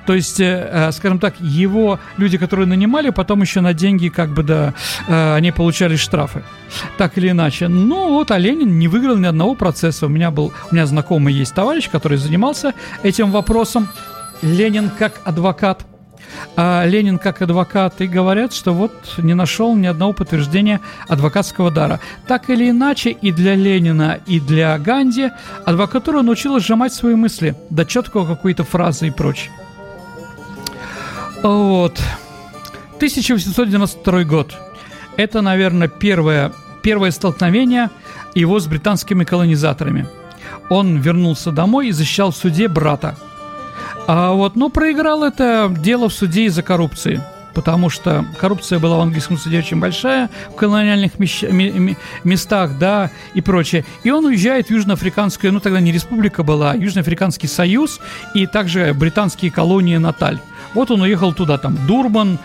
То 0.06 0.14
есть, 0.14 0.40
э, 0.40 0.68
э, 0.72 0.92
скажем 0.92 1.18
так, 1.18 1.34
его 1.40 1.98
люди, 2.16 2.38
которые 2.38 2.66
нанимали, 2.66 3.10
потом 3.10 3.42
еще 3.42 3.60
на 3.60 3.74
деньги, 3.74 4.08
как 4.08 4.30
бы, 4.30 4.42
да, 4.44 4.74
э, 5.08 5.34
они 5.34 5.50
получали 5.50 5.96
штрафы. 5.96 6.44
Так 6.96 7.18
или 7.18 7.30
иначе. 7.30 7.68
Ну 7.68 8.10
вот, 8.10 8.30
а 8.30 8.38
Ленин 8.38 8.78
не 8.78 8.88
выиграл 8.88 9.16
ни 9.16 9.26
одного 9.26 9.54
процесса. 9.54 10.06
У 10.06 10.08
меня 10.08 10.30
был, 10.30 10.52
у 10.70 10.74
меня 10.74 10.86
знакомый 10.86 11.34
есть 11.34 11.54
товарищ, 11.54 11.90
который 11.90 12.18
занимался 12.18 12.72
этим 13.02 13.30
вопросом. 13.32 13.88
Ленин 14.42 14.90
как 14.96 15.20
адвокат. 15.24 15.84
а 16.56 16.84
Ленин 16.84 17.18
как 17.18 17.42
адвокат, 17.42 18.00
и 18.00 18.06
говорят, 18.06 18.52
что 18.52 18.72
вот 18.74 18.92
не 19.18 19.34
нашел 19.34 19.74
ни 19.74 19.86
одного 19.86 20.12
подтверждения 20.12 20.80
адвокатского 21.08 21.70
дара. 21.70 22.00
Так 22.26 22.50
или 22.50 22.70
иначе, 22.70 23.10
и 23.10 23.32
для 23.32 23.54
Ленина, 23.54 24.18
и 24.26 24.38
для 24.38 24.78
Ганди 24.78 25.30
адвокатура 25.64 26.22
научилась 26.22 26.64
сжимать 26.64 26.92
свои 26.92 27.14
мысли 27.14 27.56
до 27.70 27.84
четкого 27.84 28.26
какой-то 28.26 28.64
фразы 28.64 29.08
и 29.08 29.10
прочее. 29.10 29.50
Вот. 31.46 32.02
1892 32.96 34.24
год. 34.24 34.54
Это, 35.16 35.42
наверное, 35.42 35.88
первое, 35.88 36.52
первое 36.82 37.10
столкновение 37.12 37.90
его 38.34 38.58
с 38.58 38.66
британскими 38.66 39.24
колонизаторами. 39.24 40.08
Он 40.70 40.98
вернулся 40.98 41.52
домой 41.52 41.88
и 41.88 41.92
защищал 41.92 42.32
в 42.32 42.36
суде 42.36 42.68
брата. 42.68 43.16
А 44.08 44.32
вот, 44.32 44.56
но 44.56 44.70
проиграл 44.70 45.22
это 45.22 45.72
дело 45.78 46.08
в 46.08 46.12
суде 46.12 46.46
из-за 46.46 46.62
коррупции 46.62 47.22
потому 47.56 47.88
что 47.88 48.26
коррупция 48.38 48.78
была 48.78 48.98
в 48.98 49.00
английском 49.00 49.38
суде 49.38 49.60
очень 49.60 49.80
большая, 49.80 50.28
в 50.50 50.56
колониальных 50.56 51.12
местах, 52.22 52.78
да, 52.78 53.10
и 53.32 53.40
прочее. 53.40 53.86
И 54.04 54.10
он 54.10 54.26
уезжает 54.26 54.66
в 54.66 54.70
Южноафриканскую, 54.70 55.54
ну 55.54 55.60
тогда 55.60 55.80
не 55.80 55.90
республика 55.90 56.42
была, 56.42 56.72
а 56.72 56.76
Южноафриканский 56.76 57.48
союз 57.48 57.98
и 58.34 58.46
также 58.46 58.92
британские 58.92 59.50
колонии 59.50 59.96
Наталь. 59.96 60.38
Вот 60.74 60.90
он 60.90 61.00
уехал 61.00 61.32
туда, 61.32 61.56
там, 61.56 61.78
Дурбан, 61.86 62.38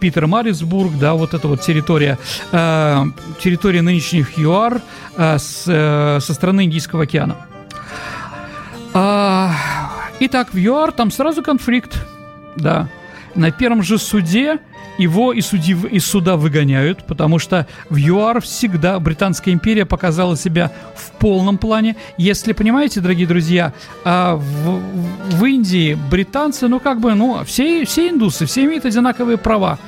Питер 0.00 0.26
Марисбург, 0.26 0.92
да, 0.98 1.12
вот 1.12 1.34
эта 1.34 1.46
вот 1.46 1.60
территория, 1.60 2.18
э, 2.50 3.04
территория 3.42 3.82
нынешних 3.82 4.38
ЮАР 4.38 4.80
э, 5.18 5.38
с, 5.38 5.64
э, 5.66 6.20
со 6.20 6.32
стороны 6.32 6.64
Индийского 6.64 7.02
океана. 7.02 7.36
А, 8.94 9.52
итак, 10.20 10.54
в 10.54 10.56
ЮАР 10.56 10.92
там 10.92 11.10
сразу 11.10 11.42
конфликт, 11.42 11.98
да. 12.56 12.88
На 13.34 13.50
первом 13.50 13.82
же 13.82 13.98
суде 13.98 14.58
его 14.96 15.32
из, 15.32 15.46
суди, 15.46 15.76
из 15.90 16.06
суда 16.06 16.36
выгоняют, 16.36 17.04
потому 17.04 17.38
что 17.38 17.66
в 17.90 17.96
ЮАР 17.96 18.40
всегда 18.40 18.98
Британская 19.00 19.52
империя 19.52 19.84
показала 19.84 20.36
себя 20.36 20.70
в 20.94 21.10
полном 21.18 21.58
плане. 21.58 21.96
Если 22.16 22.52
понимаете, 22.52 23.00
дорогие 23.00 23.26
друзья, 23.26 23.72
а 24.04 24.36
в, 24.36 24.80
в 25.36 25.44
Индии 25.44 25.98
британцы, 26.10 26.68
ну 26.68 26.78
как 26.78 27.00
бы, 27.00 27.14
ну 27.14 27.42
все, 27.44 27.84
все 27.84 28.10
индусы, 28.10 28.46
все 28.46 28.64
имеют 28.64 28.84
одинаковые 28.84 29.36
права, 29.36 29.78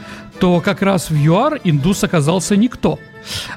то 0.41 0.61
как 0.61 0.83
раз 0.83 1.11
в 1.11 1.17
ЮАР 1.17 1.61
индус 1.65 2.03
оказался 2.03 2.57
никто– 2.57 2.99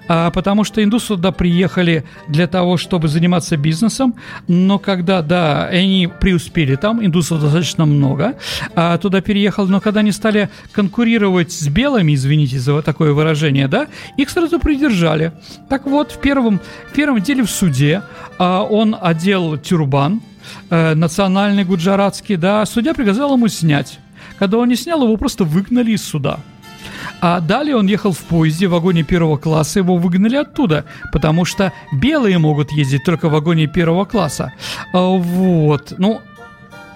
а, 0.07 0.31
потому 0.31 0.63
что 0.63 0.83
индусы 0.83 1.07
туда 1.07 1.31
приехали 1.31 2.05
для 2.27 2.47
того, 2.47 2.77
чтобы 2.77 3.07
заниматься 3.07 3.57
бизнесом, 3.57 4.15
но 4.47 4.79
когда, 4.79 5.21
да, 5.21 5.65
они 5.65 6.09
преуспели 6.19 6.75
там, 6.75 7.03
индусов 7.05 7.41
достаточно 7.41 7.85
много, 7.85 8.35
а, 8.75 8.97
туда 8.97 9.21
переехал, 9.21 9.67
но 9.67 9.81
когда 9.81 10.01
они 10.01 10.11
стали 10.11 10.49
конкурировать 10.71 11.51
с 11.51 11.67
белыми, 11.67 12.15
извините 12.15 12.59
за 12.59 12.81
такое 12.81 13.13
выражение, 13.13 13.67
да, 13.67 13.87
их 14.17 14.29
сразу 14.29 14.59
придержали. 14.59 15.31
Так 15.69 15.85
вот, 15.85 16.11
в 16.11 16.19
первом, 16.19 16.59
в 16.91 16.93
первом 16.93 17.21
деле 17.21 17.43
в 17.43 17.49
суде 17.49 18.01
а, 18.37 18.63
он 18.63 18.95
одел 18.99 19.57
тюрбан, 19.57 20.21
э, 20.69 20.95
национальный 20.95 21.63
гуджаратский, 21.63 22.35
да, 22.35 22.65
судья 22.65 22.93
приказал 22.93 23.33
ему 23.33 23.47
снять. 23.47 23.99
Когда 24.37 24.57
он 24.57 24.69
не 24.69 24.75
снял, 24.75 25.03
его 25.03 25.17
просто 25.17 25.43
выгнали 25.43 25.91
из 25.91 26.03
суда. 26.03 26.39
А 27.21 27.39
далее 27.39 27.75
он 27.75 27.87
ехал 27.87 28.11
в 28.11 28.19
поезде 28.19 28.67
в 28.67 28.71
вагоне 28.71 29.03
первого 29.03 29.37
класса, 29.37 29.79
его 29.79 29.97
выгнали 29.97 30.35
оттуда, 30.35 30.85
потому 31.11 31.45
что 31.45 31.73
белые 31.91 32.37
могут 32.37 32.71
ездить 32.71 33.03
только 33.03 33.29
в 33.29 33.33
вагоне 33.33 33.67
первого 33.67 34.05
класса. 34.05 34.53
А, 34.93 34.99
вот, 34.99 35.93
ну, 35.97 36.21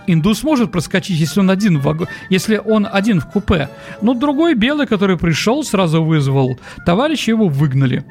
индус 0.07 0.43
может 0.43 0.71
проскочить, 0.71 1.19
если 1.19 1.39
он 1.39 1.49
один 1.49 1.79
в 1.79 1.83
вагон, 1.83 2.07
если 2.29 2.57
он 2.57 2.87
один 2.91 3.19
в 3.19 3.29
купе. 3.29 3.69
Но 4.01 4.13
другой 4.13 4.55
белый, 4.55 4.87
который 4.87 5.17
пришел, 5.17 5.63
сразу 5.63 6.03
вызвал 6.03 6.59
товарища, 6.85 7.31
его 7.31 7.47
выгнали. 7.47 8.05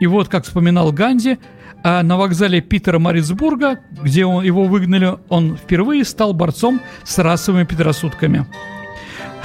И 0.00 0.06
вот, 0.06 0.28
как 0.28 0.44
вспоминал 0.44 0.92
Ганди, 0.92 1.38
а 1.86 2.02
на 2.02 2.16
вокзале 2.16 2.62
Питера 2.62 2.98
Марисбурга, 2.98 3.80
где 4.02 4.24
он, 4.24 4.42
его 4.42 4.64
выгнали, 4.64 5.18
он 5.28 5.56
впервые 5.56 6.04
стал 6.04 6.32
борцом 6.32 6.80
с 7.04 7.18
расовыми 7.18 7.64
предрассудками. 7.64 8.46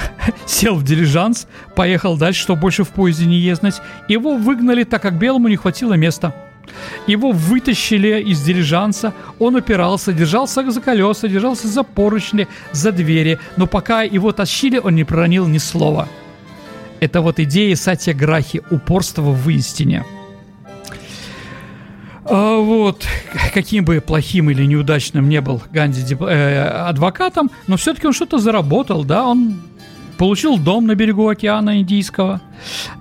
сел 0.46 0.74
в 0.74 0.84
дилижанс, 0.84 1.46
поехал 1.74 2.16
дальше, 2.16 2.42
чтобы 2.42 2.60
больше 2.60 2.84
в 2.84 2.88
поезде 2.88 3.26
не 3.26 3.36
ездить. 3.36 3.76
Его 4.08 4.36
выгнали, 4.36 4.84
так 4.84 5.02
как 5.02 5.18
белому 5.18 5.48
не 5.48 5.56
хватило 5.56 5.94
места. 5.94 6.34
Его 7.06 7.32
вытащили 7.32 8.20
из 8.20 8.42
дилижанса, 8.42 9.12
он 9.38 9.56
упирался, 9.56 10.12
держался 10.12 10.70
за 10.70 10.80
колеса, 10.80 11.28
держался 11.28 11.66
за 11.66 11.82
поручни, 11.82 12.46
за 12.72 12.92
двери, 12.92 13.38
но 13.56 13.66
пока 13.66 14.02
его 14.02 14.32
тащили, 14.32 14.78
он 14.78 14.94
не 14.94 15.04
проронил 15.04 15.48
ни 15.48 15.58
слова. 15.58 16.08
Это 17.00 17.22
вот 17.22 17.40
идея 17.40 17.74
Сатья 17.76 18.12
Грахи, 18.12 18.62
упорство 18.70 19.22
в 19.32 19.48
истине. 19.48 20.04
А 22.24 22.58
вот, 22.58 23.06
каким 23.54 23.84
бы 23.84 24.00
плохим 24.00 24.50
или 24.50 24.64
неудачным 24.64 25.28
не 25.28 25.40
был 25.40 25.62
Ганди 25.72 26.14
э, 26.14 26.62
адвокатом, 26.62 27.50
но 27.66 27.76
все-таки 27.76 28.06
он 28.06 28.12
что-то 28.12 28.38
заработал, 28.38 29.04
да, 29.04 29.26
он 29.26 29.56
Получил 30.20 30.58
дом 30.58 30.86
на 30.86 30.94
берегу 30.94 31.28
океана 31.28 31.80
Индийского. 31.80 32.42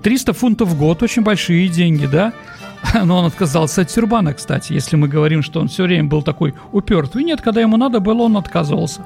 300 0.04 0.32
фунтов 0.32 0.70
в 0.70 0.80
год, 0.80 1.04
очень 1.04 1.22
большие 1.22 1.68
деньги, 1.68 2.06
да? 2.06 2.32
Но 3.04 3.18
он 3.18 3.26
отказался 3.26 3.82
от 3.82 3.90
тюрбана, 3.90 4.34
кстати, 4.34 4.72
если 4.72 4.96
мы 4.96 5.10
говорим, 5.10 5.44
что 5.44 5.60
он 5.60 5.68
все 5.68 5.84
время 5.84 6.08
был 6.08 6.22
такой 6.22 6.54
упертый. 6.72 7.26
Нет, 7.26 7.42
когда 7.42 7.60
ему 7.60 7.76
надо 7.76 8.00
было, 8.00 8.22
он 8.22 8.38
отказывался. 8.38 9.02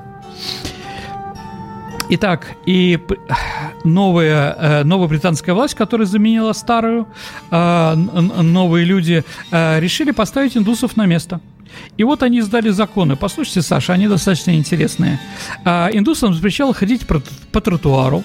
Итак, 2.12 2.56
и 2.68 3.00
новая, 3.84 4.56
э, 4.60 4.84
новая 4.84 5.08
британская 5.08 5.54
власть, 5.54 5.74
которая 5.74 6.06
заменила 6.06 6.54
старую, 6.54 7.08
э, 7.50 7.96
новые 7.96 8.86
люди 8.86 9.24
э, 9.50 9.80
решили 9.80 10.12
поставить 10.12 10.56
индусов 10.56 10.96
на 10.98 11.08
место– 11.08 11.42
и 11.98 12.04
вот 12.04 12.24
они 12.24 12.40
издали 12.40 12.70
законы. 12.70 13.16
Послушайте, 13.16 13.62
Саша, 13.62 13.94
они 13.94 14.08
достаточно 14.08 14.52
интересные. 14.52 15.20
А, 15.64 15.90
индусам 15.92 16.34
запрещало 16.34 16.74
ходить 16.74 17.06
по, 17.06 17.22
по 17.52 17.62
тротуару. 17.62 18.24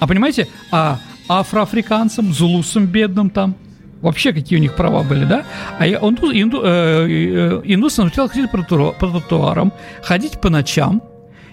А 0.00 0.06
понимаете, 0.06 0.48
а 0.70 0.98
афроафриканцам, 1.28 2.32
зулусам 2.32 2.86
бедным 2.86 3.30
там, 3.30 3.56
вообще 4.00 4.32
какие 4.32 4.58
у 4.58 4.62
них 4.62 4.74
права 4.76 5.02
были, 5.02 5.24
да? 5.24 5.44
А 5.78 5.86
инду, 5.86 6.30
э, 6.32 6.36
э, 6.66 7.60
индусам 7.64 8.06
запрещало 8.06 8.28
ходить 8.28 8.50
по, 8.50 8.92
по 8.92 9.06
тротуарам, 9.06 9.72
ходить 10.02 10.40
по 10.40 10.48
ночам, 10.48 11.02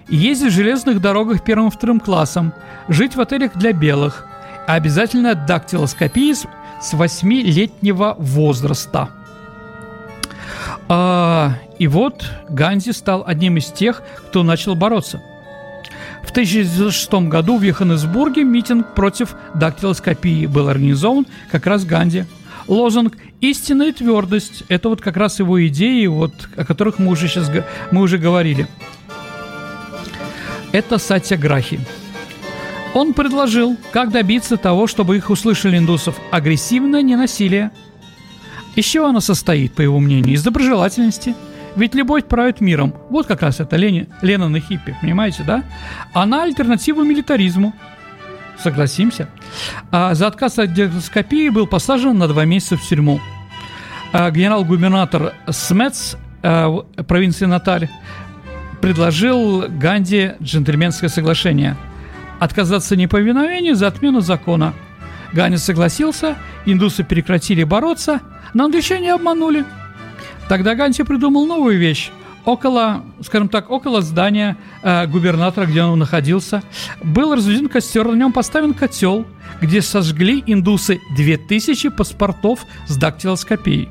ездить 0.07 0.51
в 0.51 0.55
железных 0.55 1.01
дорогах 1.01 1.43
первым 1.43 1.67
и 1.67 1.71
вторым 1.71 1.99
классом, 1.99 2.53
жить 2.87 3.15
в 3.15 3.21
отелях 3.21 3.57
для 3.57 3.73
белых, 3.73 4.25
а 4.67 4.75
обязательно 4.75 5.35
дактилоскопии 5.35 6.33
с 6.33 6.93
8-летнего 6.93 8.15
возраста– 8.17 9.09
а, 10.87 11.53
и 11.79 11.87
вот 11.87 12.25
Ганди 12.49 12.91
стал 12.91 13.23
одним 13.25 13.57
из 13.57 13.65
тех, 13.67 14.01
кто 14.27 14.43
начал 14.43 14.75
бороться. 14.75 15.21
В 16.23 16.31
1906 16.31 17.13
году 17.29 17.57
в 17.57 17.61
Йоханнесбурге 17.61 18.43
митинг 18.43 18.93
против 18.95 19.35
дактилоскопии 19.53 20.47
был 20.47 20.69
организован 20.69 21.27
как 21.51 21.65
раз 21.65 21.85
Ганди. 21.85 22.25
Лозунг 22.67 23.15
«Истинная 23.41 23.93
твердость»– 23.93 24.63
это 24.69 24.89
вот 24.89 25.01
как 25.01 25.17
раз 25.17 25.37
его 25.37 25.65
идеи, 25.67 26.07
вот, 26.07 26.33
о 26.57 26.65
которых 26.65 26.97
мы 26.97 27.11
уже 27.11 27.27
сейчас 27.27 27.51
мы 27.91 28.01
уже 28.01 28.17
говорили. 28.17 28.67
Это 30.71 30.97
Сатья 30.97 31.37
Грахи. 31.37 31.79
Он 32.95 33.13
предложил, 33.13 33.77
как 33.91 34.11
добиться 34.11 34.57
того, 34.57 34.87
чтобы 34.87 35.17
их 35.17 35.29
услышали 35.29 35.77
индусов– 35.77 36.15
агрессивное 36.31 37.01
ненасилие– 37.01 37.71
из 38.75 38.85
чего 38.85 39.07
она 39.07 39.21
состоит, 39.21 39.73
по 39.73 39.81
его 39.81 39.99
мнению? 39.99 40.33
Из 40.33 40.43
доброжелательности. 40.43 41.35
Ведь 41.75 41.93
любовь 41.93 42.25
правит 42.25 42.61
миром. 42.61 42.93
Вот 43.09 43.25
как 43.25 43.41
раз 43.41 43.59
это 43.59 43.75
Лени, 43.75 44.07
Леннон 44.21 44.55
и 44.55 44.59
хиппи, 44.59 44.95
понимаете, 45.01 45.43
да? 45.43 45.63
Она 46.13 46.43
альтернатива 46.43 47.03
милитаризму. 47.03 47.73
Согласимся. 48.61 49.27
А 49.91 50.13
за 50.13 50.27
отказ 50.27 50.57
от 50.59 50.73
дерскопии 50.73 51.49
был 51.49 51.67
посажен 51.67 52.17
на 52.17 52.27
два 52.27 52.45
месяца 52.45 52.77
в 52.77 52.81
тюрьму. 52.81 53.19
А 54.13 54.31
генерал-губернатор 54.31 55.33
Смец 55.49 56.15
а, 56.41 56.83
провинции 57.07 57.45
Наталь 57.45 57.89
предложил 58.81 59.65
Ганди 59.67 60.33
джентльменское 60.41 61.09
соглашение. 61.09 61.75
Отказаться 62.39 62.95
неповиновению 62.95 63.75
за 63.75 63.87
отмену 63.87 64.21
закона. 64.21 64.73
Ганди 65.33 65.57
согласился, 65.57 66.35
индусы 66.65 67.03
прекратили 67.03 67.63
бороться– 67.63 68.21
но 68.55 68.65
англичане 68.65 69.13
обманули. 69.13 69.65
Тогда 70.47 70.75
Ганси 70.75 71.03
придумал 71.03 71.45
новую 71.45 71.77
вещь. 71.77 72.09
Около, 72.45 73.03
скажем 73.21 73.49
так, 73.49 73.69
около 73.69 74.01
здания 74.01 74.55
э, 74.81 75.07
губернатора, 75.07 75.65
где 75.65 75.83
он 75.83 75.99
находился, 75.99 76.63
был 77.03 77.35
разведен 77.35 77.67
костер, 77.67 78.07
на 78.07 78.15
нем 78.15 78.31
поставлен 78.31 78.73
котел, 78.73 79.25
где 79.61 79.81
сожгли 79.81 80.41
индусы 80.45 81.01
2000 81.17 81.89
паспортов 81.89 82.65
с 82.87 82.95
дактилоскопией. 82.95 83.89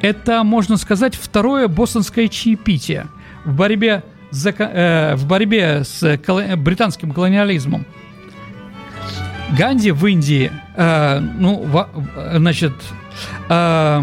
Это, 0.00 0.42
можно 0.42 0.76
сказать, 0.78 1.14
второе 1.14 1.68
бостонское 1.68 2.26
чаепитие 2.26 3.06
в 3.44 3.54
борьбе 3.54 4.02
за, 4.30 4.50
э, 4.50 5.14
в 5.14 5.26
борьбе 5.26 5.84
с 5.84 6.02
коло- 6.02 6.56
британским 6.56 7.12
колониализмом. 7.12 7.86
Ганди 9.52 9.90
в 9.92 10.04
Индии, 10.06 10.50
э, 10.74 11.20
ну, 11.20 11.62
в, 11.62 11.88
значит, 12.34 12.72
э, 13.48 14.02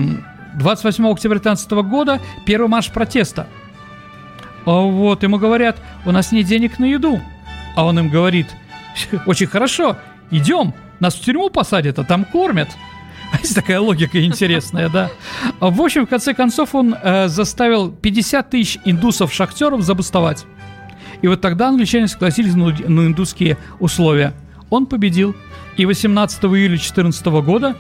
28 0.55 1.11
октября 1.11 1.39
19 1.39 1.71
года 1.83 2.21
первый 2.45 2.67
марш 2.67 2.89
протеста. 2.91 3.47
А 4.65 4.71
Вот, 4.71 5.23
ему 5.23 5.37
говорят, 5.37 5.77
у 6.05 6.11
нас 6.11 6.31
нет 6.31 6.45
денег 6.45 6.79
на 6.79 6.85
еду. 6.85 7.21
А 7.75 7.85
он 7.85 7.99
им 7.99 8.09
говорит, 8.09 8.47
очень 9.25 9.47
хорошо, 9.47 9.97
идем, 10.31 10.73
нас 10.99 11.15
в 11.15 11.21
тюрьму 11.21 11.49
посадят, 11.49 11.99
а 11.99 12.03
там 12.03 12.23
кормят. 12.23 12.69
Есть 13.41 13.55
такая 13.55 13.79
логика 13.79 14.23
интересная, 14.23 14.89
да. 14.89 15.09
В 15.59 15.81
общем, 15.81 16.05
в 16.05 16.09
конце 16.09 16.33
концов, 16.33 16.75
он 16.75 16.95
э, 17.01 17.27
заставил 17.27 17.91
50 17.91 18.49
тысяч 18.49 18.79
индусов-шахтеров 18.85 19.81
забастовать. 19.81 20.45
И 21.21 21.27
вот 21.27 21.41
тогда 21.41 21.69
англичане 21.69 22.07
согласились 22.07 22.53
на, 22.53 22.67
на 22.67 23.07
индусские 23.07 23.57
условия. 23.79 24.33
Он 24.73 24.87
победил. 24.87 25.35
И 25.77 25.85
18 25.85 26.43
июля 26.45 26.79
14 26.79 27.25
года 27.45 27.75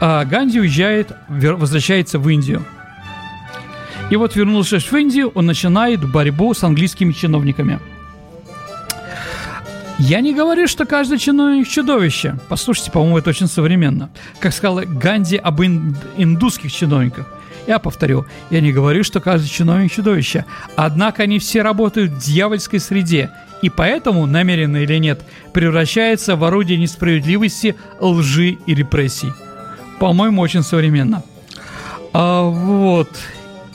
э, 0.00 0.24
Ганди 0.24 0.58
уезжает, 0.58 1.12
возвращается 1.28 2.18
в 2.18 2.26
Индию. 2.30 2.64
И 4.08 4.16
вот 4.16 4.34
вернувшись 4.34 4.90
в 4.90 4.96
Индию, 4.96 5.28
он 5.34 5.44
начинает 5.44 6.10
борьбу 6.10 6.54
с 6.54 6.64
английскими 6.64 7.12
чиновниками. 7.12 7.78
Я 9.98 10.22
не 10.22 10.32
говорю, 10.34 10.66
что 10.66 10.86
каждый 10.86 11.18
чиновник 11.18 11.68
чудовище. 11.68 12.38
Послушайте, 12.48 12.90
по-моему, 12.90 13.18
это 13.18 13.28
очень 13.28 13.46
современно. 13.46 14.08
Как 14.40 14.54
сказал 14.54 14.80
Ганди 14.86 15.36
об 15.36 15.60
ин- 15.60 15.94
индусских 16.16 16.72
чиновниках. 16.72 17.26
Я 17.66 17.78
повторю, 17.78 18.24
я 18.48 18.62
не 18.62 18.72
говорю, 18.72 19.04
что 19.04 19.20
каждый 19.20 19.48
чиновник 19.48 19.92
чудовище. 19.92 20.46
Однако 20.74 21.24
они 21.24 21.38
все 21.38 21.60
работают 21.60 22.12
в 22.12 22.18
дьявольской 22.24 22.80
среде. 22.80 23.30
И 23.62 23.70
поэтому, 23.70 24.26
намеренно 24.26 24.78
или 24.78 24.98
нет, 24.98 25.22
превращаются 25.52 26.36
в 26.36 26.44
орудие 26.44 26.78
несправедливости, 26.78 27.74
лжи 28.00 28.58
и 28.66 28.74
репрессий. 28.74 29.32
По-моему, 29.98 30.42
очень 30.42 30.62
современно. 30.62 31.22
А, 32.12 32.44
вот. 32.44 33.08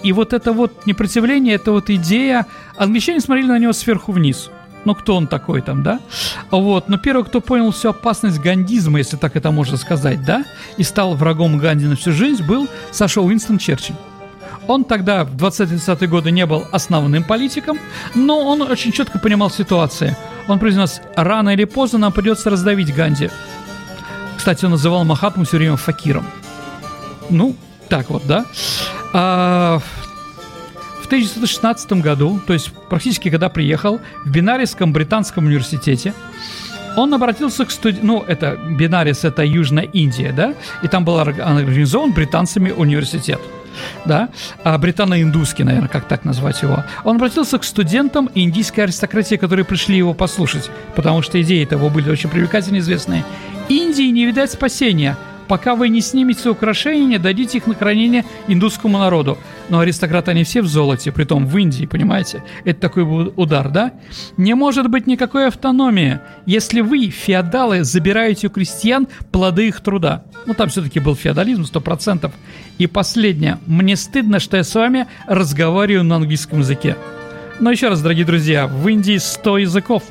И 0.02 0.14
вот 0.14 0.34
это 0.34 0.54
вот 0.54 0.86
непротивление, 0.86 1.56
это 1.56 1.72
вот 1.72 1.90
идея... 1.90 2.46
Англичане 2.78 3.20
смотрели 3.20 3.48
на 3.48 3.60
него 3.60 3.74
сверху 3.74 4.12
вниз. 4.12 4.50
Ну, 4.86 4.96
кто 4.96 5.16
он 5.16 5.28
такой 5.28 5.62
там, 5.62 5.84
да? 5.84 6.00
Вот. 6.52 6.90
Но 6.90 6.98
первый, 6.98 7.24
кто 7.24 7.40
понял 7.40 7.72
всю 7.72 7.90
опасность 7.90 8.40
гандизма, 8.40 9.00
если 9.00 9.16
так 9.18 9.36
это 9.36 9.52
можно 9.52 9.78
сказать, 9.78 10.26
да, 10.26 10.44
и 10.78 10.84
стал 10.84 11.16
врагом 11.16 11.58
Ганди 11.58 11.86
на 11.86 11.96
всю 11.96 12.12
жизнь, 12.12 12.44
был 12.46 12.68
Саша 12.92 13.22
Уинстон 13.22 13.58
Черчилль. 13.60 13.96
Он 14.68 14.84
тогда, 14.84 15.26
в 15.26 15.36
20-30-е 15.36 16.08
годы, 16.08 16.32
не 16.32 16.46
был 16.46 16.66
основным 16.72 17.24
политиком, 17.24 17.78
но 18.16 18.40
он 18.40 18.62
очень 18.62 18.92
четко 18.92 19.20
понимал 19.20 19.50
ситуацию. 19.50 20.16
Он 20.48 20.60
произнес, 20.60 21.02
рано 21.16 21.50
или 21.50 21.66
поздно 21.66 22.00
нам 22.00 22.12
придется 22.12 22.50
раздавить 22.50 22.94
Ганди. 22.94 23.30
Кстати, 24.38 24.66
он 24.66 24.72
называл 24.72 25.04
Махатму 25.06 25.46
все 25.46 25.58
время 25.58 25.78
факиром. 25.78 26.26
Ну, 27.30 27.56
так 27.90 28.10
вот, 28.10 28.26
да. 28.26 28.46
А, 29.14 29.80
в 31.02 31.06
1916 31.06 31.94
году, 31.94 32.40
то 32.46 32.54
есть 32.54 32.72
практически 32.90 33.30
когда 33.30 33.50
приехал, 33.50 34.00
в 34.26 34.30
Бинарийском 34.32 34.94
британском 34.94 35.46
университете, 35.46 36.14
он 36.96 37.14
обратился 37.14 37.66
к 37.66 37.72
студентам, 37.72 38.08
ну, 38.08 38.24
это 38.28 38.58
Бинарис, 38.70 39.24
это 39.24 39.44
Южная 39.44 39.84
Индия, 39.86 40.32
да, 40.32 40.54
и 40.82 40.88
там 40.88 41.06
был 41.06 41.16
орг- 41.20 41.42
организован 41.42 42.12
британцами 42.12 42.72
университет, 42.72 43.40
да, 44.06 44.30
а 44.64 44.78
британо-индусский, 44.78 45.64
наверное, 45.64 45.90
как 45.90 46.08
так 46.08 46.26
назвать 46.26 46.62
его. 46.62 46.84
Он 47.04 47.16
обратился 47.18 47.58
к 47.60 47.64
студентам 47.64 48.30
индийской 48.34 48.86
аристократии, 48.86 49.36
которые 49.36 49.66
пришли 49.66 49.98
его 49.98 50.14
послушать, 50.14 50.70
потому 50.96 51.22
что 51.22 51.42
идеи 51.42 51.68
его 51.70 51.90
были 51.90 52.10
очень 52.10 52.30
привлекательно 52.30 52.78
известные. 52.78 53.24
Индии 53.70 54.12
не 54.12 54.26
видать 54.26 54.52
спасения, 54.52 55.18
пока 55.48 55.76
вы 55.76 55.90
не 55.90 56.02
снимете 56.02 56.50
украшения, 56.50 57.20
дадите 57.20 57.60
их 57.60 57.68
на 57.68 57.76
хранение 57.76 58.26
индусскому 58.48 58.98
народу. 58.98 59.38
Но 59.70 59.80
аристократы 59.80 60.32
они 60.32 60.44
все 60.44 60.62
в 60.62 60.68
золоте, 60.68 61.12
притом 61.12 61.48
в 61.48 61.58
Индии, 61.58 61.86
понимаете? 61.86 62.44
Это 62.66 62.82
такой 62.82 63.04
удар, 63.36 63.70
да? 63.70 63.94
Не 64.38 64.54
может 64.54 64.90
быть 64.90 65.08
никакой 65.08 65.48
автономии, 65.48 66.20
если 66.46 66.82
вы, 66.82 67.10
феодалы, 67.10 67.84
забираете 67.84 68.48
у 68.48 68.50
крестьян 68.50 69.08
плоды 69.32 69.70
их 69.70 69.82
труда. 69.82 70.26
Ну, 70.46 70.54
там 70.54 70.70
все-таки 70.70 71.00
был 71.00 71.16
феодализм, 71.16 71.66
сто 71.66 71.80
процентов. 71.82 72.34
И 72.78 72.88
последнее. 72.88 73.60
Мне 73.66 73.96
стыдно, 73.96 74.40
что 74.40 74.58
я 74.58 74.64
с 74.64 74.76
вами 74.76 75.08
разговариваю 75.28 76.04
на 76.04 76.18
английском 76.18 76.60
языке. 76.60 76.98
Но 77.60 77.72
еще 77.72 77.88
раз, 77.88 78.02
дорогие 78.02 78.26
друзья, 78.26 78.68
в 78.68 78.88
Индии 78.88 79.18
100 79.18 79.60
языков. 79.60 80.04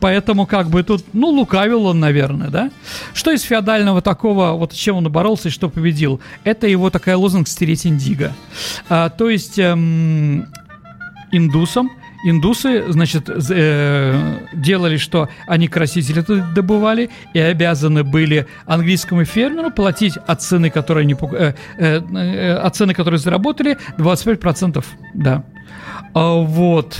Поэтому 0.00 0.46
как 0.46 0.68
бы 0.68 0.82
тут, 0.82 1.04
ну, 1.12 1.28
лукавил 1.28 1.86
он, 1.86 2.00
наверное, 2.00 2.48
да? 2.48 2.70
Что 3.14 3.32
из 3.32 3.42
феодального 3.42 4.02
такого, 4.02 4.52
вот 4.52 4.72
чем 4.72 4.96
он 4.96 5.10
боролся 5.10 5.48
и 5.48 5.50
что 5.50 5.68
победил? 5.68 6.20
Это 6.44 6.66
его 6.66 6.90
такая 6.90 7.16
лозунг 7.16 7.48
«стереть 7.48 7.86
индиго». 7.86 8.32
А, 8.88 9.08
то 9.10 9.28
есть 9.30 9.58
эм, 9.58 10.46
индусам 11.32 11.90
Индусы, 12.24 12.84
значит, 12.88 13.28
э, 13.28 14.38
делали, 14.52 14.96
что 14.96 15.28
они 15.46 15.68
красители 15.68 16.24
добывали 16.54 17.10
и 17.34 17.38
обязаны 17.38 18.02
были 18.02 18.48
английскому 18.66 19.24
фермеру 19.24 19.70
платить 19.70 20.16
от 20.26 20.42
цены, 20.42 20.70
которую 20.70 21.02
они, 21.02 21.14
э, 21.14 21.52
э, 21.78 22.00
э, 22.00 22.54
от 22.54 22.74
цены, 22.74 22.94
которую 22.94 23.20
заработали, 23.20 23.78
25%. 23.96 24.84
Да. 25.14 25.44
А, 26.14 26.34
вот 26.34 26.98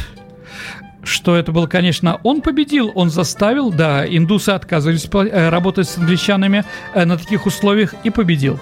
что 1.06 1.36
это 1.36 1.52
был, 1.52 1.68
конечно, 1.68 2.20
он 2.22 2.42
победил, 2.42 2.92
он 2.94 3.10
заставил, 3.10 3.70
да, 3.70 4.06
индусы 4.06 4.50
отказывались 4.50 5.08
э, 5.12 5.48
работать 5.48 5.88
с 5.88 5.98
англичанами 5.98 6.64
э, 6.94 7.04
на 7.04 7.16
таких 7.16 7.46
условиях 7.46 7.94
и 8.04 8.10
победил. 8.10 8.58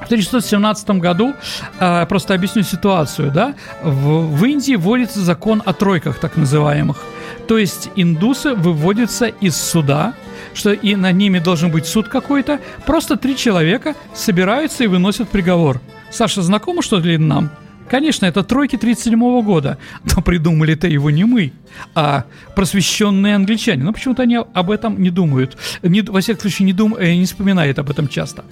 В 0.00 0.04
1917 0.04 0.90
году, 0.92 1.34
э, 1.78 2.06
просто 2.06 2.34
объясню 2.34 2.62
ситуацию, 2.62 3.30
да, 3.30 3.54
в, 3.82 4.36
в 4.36 4.44
Индии 4.44 4.74
вводится 4.74 5.20
закон 5.20 5.62
о 5.64 5.72
тройках, 5.74 6.18
так 6.18 6.36
называемых. 6.36 7.04
То 7.46 7.58
есть 7.58 7.90
индусы 7.94 8.54
выводятся 8.54 9.26
из 9.26 9.56
суда, 9.56 10.14
что 10.54 10.72
и 10.72 10.96
над 10.96 11.14
ними 11.14 11.38
должен 11.38 11.70
быть 11.70 11.86
суд 11.86 12.08
какой-то, 12.08 12.58
просто 12.86 13.16
три 13.16 13.36
человека 13.36 13.94
собираются 14.14 14.84
и 14.84 14.86
выносят 14.86 15.28
приговор. 15.28 15.80
Саша, 16.10 16.42
знакомо 16.42 16.82
что 16.82 16.98
ли 16.98 17.18
нам? 17.18 17.50
Конечно, 17.90 18.24
это 18.24 18.44
тройки 18.44 18.76
37 18.76 19.42
года, 19.42 19.76
но 20.14 20.22
придумали-то 20.22 20.86
его 20.86 21.10
не 21.10 21.24
мы, 21.24 21.52
а 21.94 22.24
просвещенные 22.54 23.34
англичане. 23.34 23.82
Но 23.82 23.92
почему-то 23.92 24.22
они 24.22 24.36
об 24.36 24.70
этом 24.70 25.02
не 25.02 25.10
думают, 25.10 25.58
не, 25.82 26.02
во 26.02 26.20
всяком 26.20 26.42
случае 26.42 26.66
не, 26.66 26.72
дум, 26.72 26.94
э, 26.94 27.14
не 27.14 27.24
вспоминают 27.24 27.80
об 27.80 27.90
этом 27.90 28.06
часто. 28.06 28.44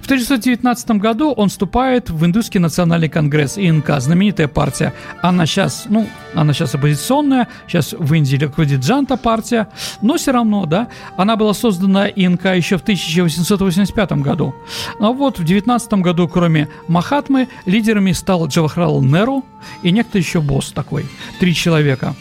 В 0.00 0.06
1919 0.06 0.90
году 0.92 1.32
он 1.32 1.50
вступает 1.50 2.08
в 2.08 2.24
Индусский 2.24 2.58
национальный 2.60 3.10
конгресс 3.10 3.58
ИНК, 3.58 4.00
знаменитая 4.00 4.48
партия. 4.48 4.94
Она 5.20 5.44
сейчас, 5.44 5.84
ну, 5.90 6.08
она 6.34 6.54
сейчас 6.54 6.74
оппозиционная, 6.74 7.48
сейчас 7.66 7.92
в 7.92 8.14
Индии 8.14 8.36
руководит 8.36 8.80
Джанта 8.80 9.18
партия, 9.18 9.68
но 10.00 10.16
все 10.16 10.32
равно, 10.32 10.64
да, 10.64 10.88
она 11.18 11.36
была 11.36 11.52
создана 11.52 12.08
ИНК 12.08 12.46
еще 12.56 12.78
в 12.78 12.82
1885 12.82 14.12
году. 14.12 14.54
А 14.98 15.10
вот 15.10 15.38
в 15.38 15.44
19 15.44 15.92
году, 15.94 16.26
кроме 16.26 16.68
Махатмы, 16.86 17.48
лидерами 17.66 18.12
стал 18.12 18.48
Джавахарал 18.78 19.02
Неру 19.02 19.44
и 19.82 19.90
некто 19.90 20.18
еще 20.18 20.40
босс 20.40 20.72
такой, 20.72 21.06
три 21.40 21.54
человека. 21.54 22.14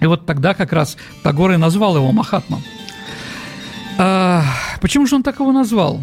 И 0.00 0.06
вот 0.06 0.26
тогда 0.26 0.54
как 0.54 0.72
раз 0.72 0.96
Тагор 1.22 1.52
и 1.52 1.56
назвал 1.56 1.96
его 1.96 2.10
Махатма. 2.12 2.60
А, 3.98 4.44
почему 4.80 5.06
же 5.06 5.16
он 5.16 5.22
так 5.22 5.38
его 5.40 5.52
назвал? 5.52 6.00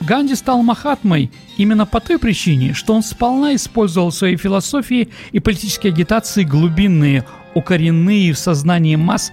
Ганди 0.00 0.34
стал 0.34 0.62
Махатмой 0.62 1.30
именно 1.56 1.86
по 1.86 2.00
той 2.00 2.18
причине, 2.18 2.74
что 2.74 2.94
он 2.94 3.02
сполна 3.02 3.54
использовал 3.54 4.10
в 4.10 4.14
своей 4.14 4.36
философии 4.36 5.08
и 5.30 5.40
политической 5.40 5.88
агитации 5.88 6.44
глубинные, 6.44 7.24
укоренные 7.54 8.32
в 8.32 8.38
сознании 8.38 8.96
масс 8.96 9.32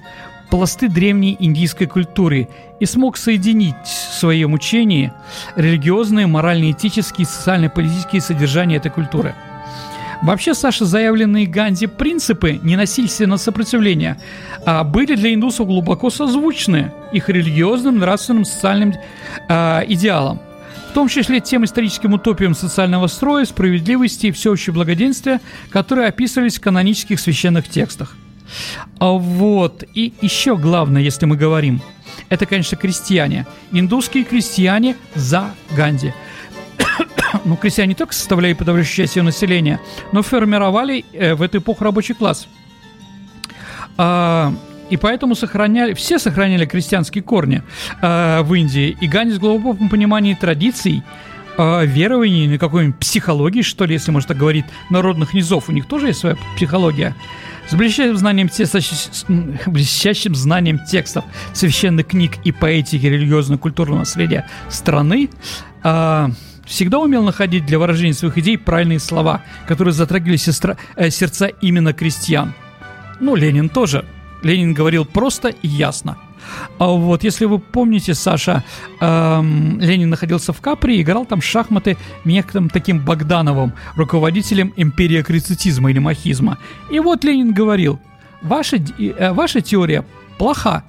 пласты 0.49 0.87
древней 0.87 1.35
индийской 1.39 1.87
культуры 1.87 2.47
и 2.79 2.85
смог 2.85 3.17
соединить 3.17 3.75
в 3.83 4.13
своем 4.13 4.53
учении 4.53 5.11
религиозные, 5.55 6.27
морально-этические, 6.27 7.27
социально-политические 7.27 8.21
содержания 8.21 8.77
этой 8.77 8.91
культуры. 8.91 9.35
Вообще, 10.21 10.53
Саша, 10.53 10.85
заявленные 10.85 11.47
Ганди 11.47 11.87
принципы 11.87 12.59
ненасильственного 12.61 13.37
сопротивления 13.37 14.19
а, 14.65 14.83
были 14.83 15.15
для 15.15 15.33
индусов 15.33 15.67
глубоко 15.67 16.09
созвучны 16.09 16.91
их 17.13 17.29
религиозным, 17.29 17.99
нравственным, 17.99 18.45
социальным 18.45 18.93
а, 19.47 19.83
идеалам 19.87 20.41
в 20.89 20.91
том 20.91 21.07
числе 21.07 21.39
тем 21.39 21.63
историческим 21.65 22.15
утопиям 22.15 22.55
социального 22.55 23.05
строя, 23.05 23.45
справедливости 23.45 24.27
и 24.27 24.31
всеобщего 24.31 24.73
благоденствия, 24.73 25.39
которые 25.69 26.07
описывались 26.07 26.57
в 26.57 26.61
канонических 26.61 27.19
священных 27.19 27.69
текстах. 27.69 28.15
А 28.97 29.11
вот, 29.11 29.83
и 29.93 30.13
еще 30.21 30.57
главное, 30.57 31.03
если 31.03 31.27
мы 31.27 31.37
говорим, 31.37 31.79
это, 32.29 32.47
конечно, 32.47 32.75
крестьяне. 32.75 33.45
Индусские 33.71 34.23
крестьяне 34.23 34.95
за 35.13 35.51
Ганди. 35.75 36.11
ну, 37.45 37.55
крестьяне 37.55 37.89
не 37.89 37.95
только 37.95 38.13
составляли 38.13 38.53
подавляющую 38.53 39.05
часть 39.05 39.15
ее 39.15 39.23
населения, 39.23 39.79
но 40.11 40.21
формировали 40.21 41.05
э, 41.13 41.35
в 41.35 41.41
эту 41.41 41.59
эпоху 41.59 41.83
рабочий 41.83 42.13
класс. 42.13 42.47
А, 43.97 44.53
и 44.89 44.97
поэтому 44.97 45.35
сохраняли, 45.35 45.93
все 45.93 46.19
сохраняли 46.19 46.65
крестьянские 46.65 47.23
корни 47.23 47.61
э, 48.01 48.41
в 48.41 48.53
Индии. 48.53 48.97
И 48.99 49.07
Ганди 49.07 49.35
с 49.35 49.39
глубоком 49.39 49.89
пониманием 49.89 50.35
традиций, 50.35 51.03
э, 51.57 51.85
верований, 51.85 52.47
на 52.47 52.57
какой-нибудь 52.57 52.99
психологии, 52.99 53.61
что 53.61 53.85
ли, 53.85 53.93
если 53.93 54.11
можно 54.11 54.29
так 54.29 54.37
говорить, 54.37 54.65
народных 54.89 55.33
низов. 55.33 55.69
У 55.69 55.71
них 55.71 55.85
тоже 55.85 56.07
есть 56.07 56.19
своя 56.19 56.35
психология. 56.55 57.15
С 57.67 57.75
блестящим 57.75 58.17
знанием, 58.17 58.49
те, 58.49 58.65
блестящим 59.67 60.33
знанием 60.33 60.79
текстов 60.85 61.23
священных 61.53 62.07
книг 62.07 62.37
и 62.43 62.51
поэтики 62.51 63.05
религиозно-культурного 63.05 63.99
наследия 63.99 64.47
страны, 64.69 65.29
э, 65.83 66.29
всегда 66.69 66.99
умел 66.99 67.23
находить 67.23 67.65
для 67.65 67.79
выражения 67.79 68.13
своих 68.13 68.37
идей 68.37 68.57
правильные 68.57 68.99
слова, 68.99 69.43
которые 69.67 69.93
затрагивали 69.93 70.37
сестра, 70.37 70.77
э, 70.95 71.09
сердца 71.09 71.47
именно 71.47 71.91
крестьян. 71.91 72.53
Ну, 73.19 73.35
Ленин 73.35 73.67
тоже– 73.67 74.05
Ленин 74.43 74.73
говорил 74.73 75.05
просто 75.05 75.49
и 75.49 75.67
ясно. 75.67 76.17
А 76.79 76.87
вот, 76.87 77.23
если 77.23 77.45
вы 77.45 77.59
помните, 77.59 78.13
Саша, 78.13 78.63
эм, 79.01 79.79
Ленин 79.79 80.09
находился 80.09 80.53
в 80.53 80.61
Капри 80.61 80.97
и 80.97 81.01
играл 81.01 81.25
там 81.25 81.41
шахматы 81.41 81.97
некоторым 82.25 82.69
таким 82.69 83.03
Богдановым, 83.03 83.73
руководителем 83.95 84.73
империи 84.77 85.21
критицизма 85.21 85.91
или 85.91 85.99
махизма. 85.99 86.57
И 86.89 86.99
вот 86.99 87.23
Ленин 87.23 87.53
говорил, 87.53 87.99
ваша, 88.41 88.77
э, 88.77 89.31
ваша 89.33 89.61
теория 89.61 90.05
плоха, 90.37 90.83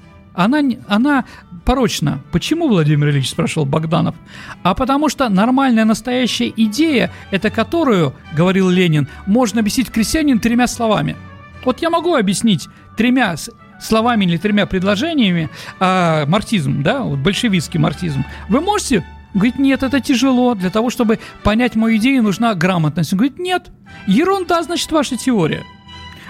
она, 0.44 0.62
она 0.88 1.24
порочна. 1.64 2.20
Почему, 2.32 2.68
Владимир 2.68 3.10
Ильич, 3.10 3.30
спрашивал 3.30 3.66
Богданов? 3.66 4.14
А 4.62 4.74
потому 4.74 5.08
что 5.08 5.28
нормальная 5.28 5.84
настоящая 5.84 6.52
идея, 6.56 7.12
это 7.30 7.50
которую, 7.50 8.14
говорил 8.34 8.68
Ленин, 8.68 9.08
можно 9.26 9.60
объяснить 9.60 9.90
крестьянин 9.90 10.40
тремя 10.40 10.66
словами. 10.66 11.16
Вот 11.64 11.82
я 11.82 11.90
могу 11.90 12.14
объяснить 12.14 12.68
тремя 12.96 13.36
словами 13.80 14.24
или 14.24 14.36
тремя 14.36 14.66
предложениями 14.66 15.50
а, 15.78 16.26
марксизм, 16.26 16.82
да, 16.82 17.02
вот 17.02 17.18
большевистский 17.18 17.78
марксизм, 17.78 18.24
вы 18.48 18.60
можете 18.60 19.04
Говорит, 19.32 19.60
нет, 19.60 19.84
это 19.84 20.00
тяжело. 20.00 20.54
Для 20.56 20.70
того, 20.70 20.90
чтобы 20.90 21.20
понять 21.44 21.76
мою 21.76 21.98
идею, 21.98 22.22
нужна 22.22 22.52
грамотность. 22.54 23.12
Он 23.12 23.18
говорит, 23.18 23.38
нет, 23.38 23.70
ерунда, 24.08 24.60
значит, 24.64 24.90
ваша 24.90 25.16
теория. 25.16 25.62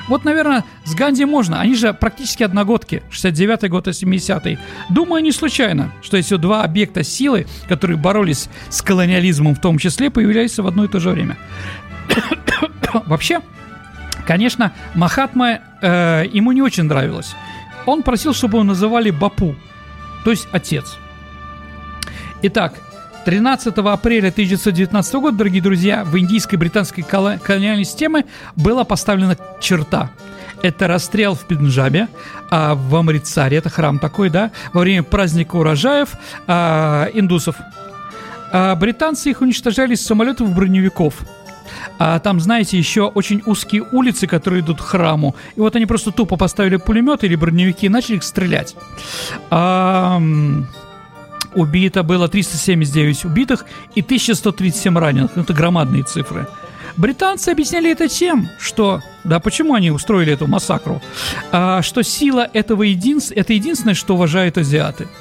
Вот, 0.09 0.25
наверное, 0.25 0.65
с 0.85 0.95
Ганди 0.95 1.25
можно. 1.25 1.61
Они 1.61 1.75
же 1.75 1.93
практически 1.95 2.43
одногодки. 2.43 3.03
69-й 3.11 3.69
год 3.69 3.89
и 3.89 3.91
70-й. 3.91 4.59
Думаю, 4.89 5.23
не 5.23 5.33
случайно, 5.33 5.93
что 6.03 6.17
эти 6.17 6.37
два 6.37 6.65
объекта 6.65 7.03
силы, 7.03 7.47
которые 7.69 7.97
боролись 7.97 8.49
с 8.69 8.83
колониализмом 8.83 9.55
в 9.55 9.61
том 9.61 9.79
числе, 9.79 10.11
появлялись 10.11 10.59
в 10.59 10.67
одно 10.67 10.85
и 10.85 10.89
то 10.89 11.01
же 11.01 11.11
время. 11.11 11.37
Вообще, 13.07 13.41
Конечно, 14.27 14.73
Махатма 14.95 15.59
э, 15.83 16.25
ему 16.33 16.53
не 16.53 16.63
очень 16.63 16.85
нравилось. 16.85 17.35
Он 17.85 18.05
просил, 18.05 18.33
чтобы 18.33 18.59
его 18.59 18.65
называли 18.65 19.11
Бапу, 19.11 19.57
то 20.25 20.31
есть 20.31 20.47
отец. 20.53 20.97
Итак, 22.43 22.75
13 23.25 23.77
апреля 23.77 24.29
1919 24.29 25.15
года, 25.15 25.37
дорогие 25.37 25.63
друзья, 25.63 26.05
в 26.05 26.19
индийской 26.19 26.59
британской 26.59 27.05
колониальной 27.05 27.85
системе 27.85 28.25
была 28.57 28.85
поставлена 28.85 29.37
черта. 29.61 30.11
Это 30.63 30.87
расстрел 30.87 31.35
в 31.35 31.41
Пенджабе, 31.47 32.09
а 32.51 32.75
в 32.75 32.95
Амрицаре, 32.95 33.59
это 33.59 33.69
храм 33.69 33.99
такой, 33.99 34.31
да, 34.31 34.51
во 34.73 34.81
время 34.81 35.03
праздника 35.03 35.57
урожаев 35.57 36.11
а, 36.47 37.09
индусов. 37.13 37.57
А 38.53 38.75
британцы 38.75 39.31
их 39.31 39.41
уничтожали 39.41 39.95
с 39.95 40.05
самолетов 40.05 40.55
броневиков– 40.55 41.15
а 41.99 42.19
там, 42.19 42.41
знаете, 42.41 42.79
еще 42.79 43.03
очень 43.03 43.43
узкие 43.47 43.85
улицы, 43.93 44.27
которые 44.27 44.63
идут 44.63 44.81
к 44.81 44.85
храму. 44.85 45.35
И 45.57 45.61
вот 45.61 45.77
они 45.77 45.87
просто 45.87 46.11
тупо 46.13 46.37
поставили 46.37 46.77
пулемет 46.77 47.25
или 47.25 47.35
броневики 47.35 47.87
и 47.87 47.89
начали 47.89 48.17
их 48.17 48.23
стрелять. 48.23 48.75
А, 49.51 50.21
убито 51.55 52.03
было 52.03 52.29
379 52.29 53.25
убитых 53.25 53.67
и 53.95 54.01
1137 54.01 54.99
раненых. 54.99 55.37
Это 55.37 55.53
громадные 55.53 56.05
цифры. 56.05 56.47
Британцы 56.97 57.51
объясняли 57.51 57.91
это 57.91 58.09
тем, 58.09 58.49
что... 58.59 59.01
Да, 59.25 59.39
почему 59.39 59.75
они 59.75 59.91
устроили 59.91 60.33
эту 60.33 60.47
массакру? 60.47 61.01
А, 61.53 61.83
что 61.83 62.03
сила 62.03 62.49
этого 62.53 62.83
единств... 62.83 63.33
Это 63.35 63.53
единственное, 63.53 63.95
что 63.95 64.15
уважают 64.15 64.59
азиаты– 64.59 65.09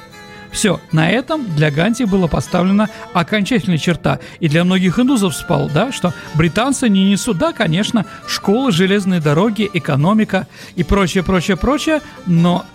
все, 0.51 0.81
на 0.91 1.09
этом 1.09 1.45
для 1.55 1.69
Ганди 1.69 2.05
была 2.05 2.27
поставлена 2.27 2.89
окончательная 3.13 3.77
черта. 3.77 4.19
И 4.39 4.47
для 4.47 4.63
многих 4.63 4.99
индусов 4.99 5.35
спал, 5.35 5.69
да, 5.71 5.91
что 5.91 6.13
британцы 6.33 6.89
не 6.89 7.09
несут, 7.09 7.37
да, 7.37 7.53
конечно, 7.53 8.05
школы, 8.27 8.71
железные 8.71 9.21
дороги, 9.21 9.69
экономика 9.73 10.47
и 10.75 10.83
прочее, 10.83 11.23
прочее, 11.23 11.57
прочее, 11.57 12.01
но, 12.25 12.65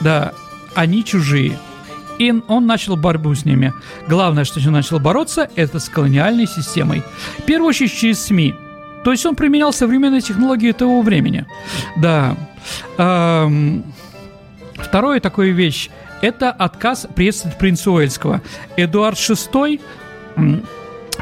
да, 0.00 0.32
они 0.74 1.04
чужие. 1.04 1.58
И 2.18 2.34
он 2.48 2.66
начал 2.66 2.96
борьбу 2.96 3.34
с 3.34 3.44
ними. 3.44 3.72
Главное, 4.08 4.44
что 4.44 4.60
он 4.66 4.72
начал 4.72 4.98
бороться, 4.98 5.48
это 5.56 5.78
с 5.78 5.88
колониальной 5.88 6.46
системой. 6.46 7.02
В 7.38 7.42
первую 7.42 7.68
очередь 7.68 7.92
через 7.92 8.24
СМИ. 8.24 8.54
То 9.04 9.12
есть 9.12 9.24
он 9.26 9.36
применял 9.36 9.72
современные 9.72 10.20
технологии 10.20 10.72
того 10.72 11.02
времени. 11.02 11.46
Да. 11.96 12.36
Эм, 12.98 13.84
второе 14.78 15.20
такое 15.20 15.50
вещь 15.50 15.90
это 16.20 16.50
отказ 16.50 17.06
приветствовать 17.14 17.58
принца 17.58 17.90
Уэльского. 17.90 18.40
Эдуард 18.76 19.16
VI 19.18 19.80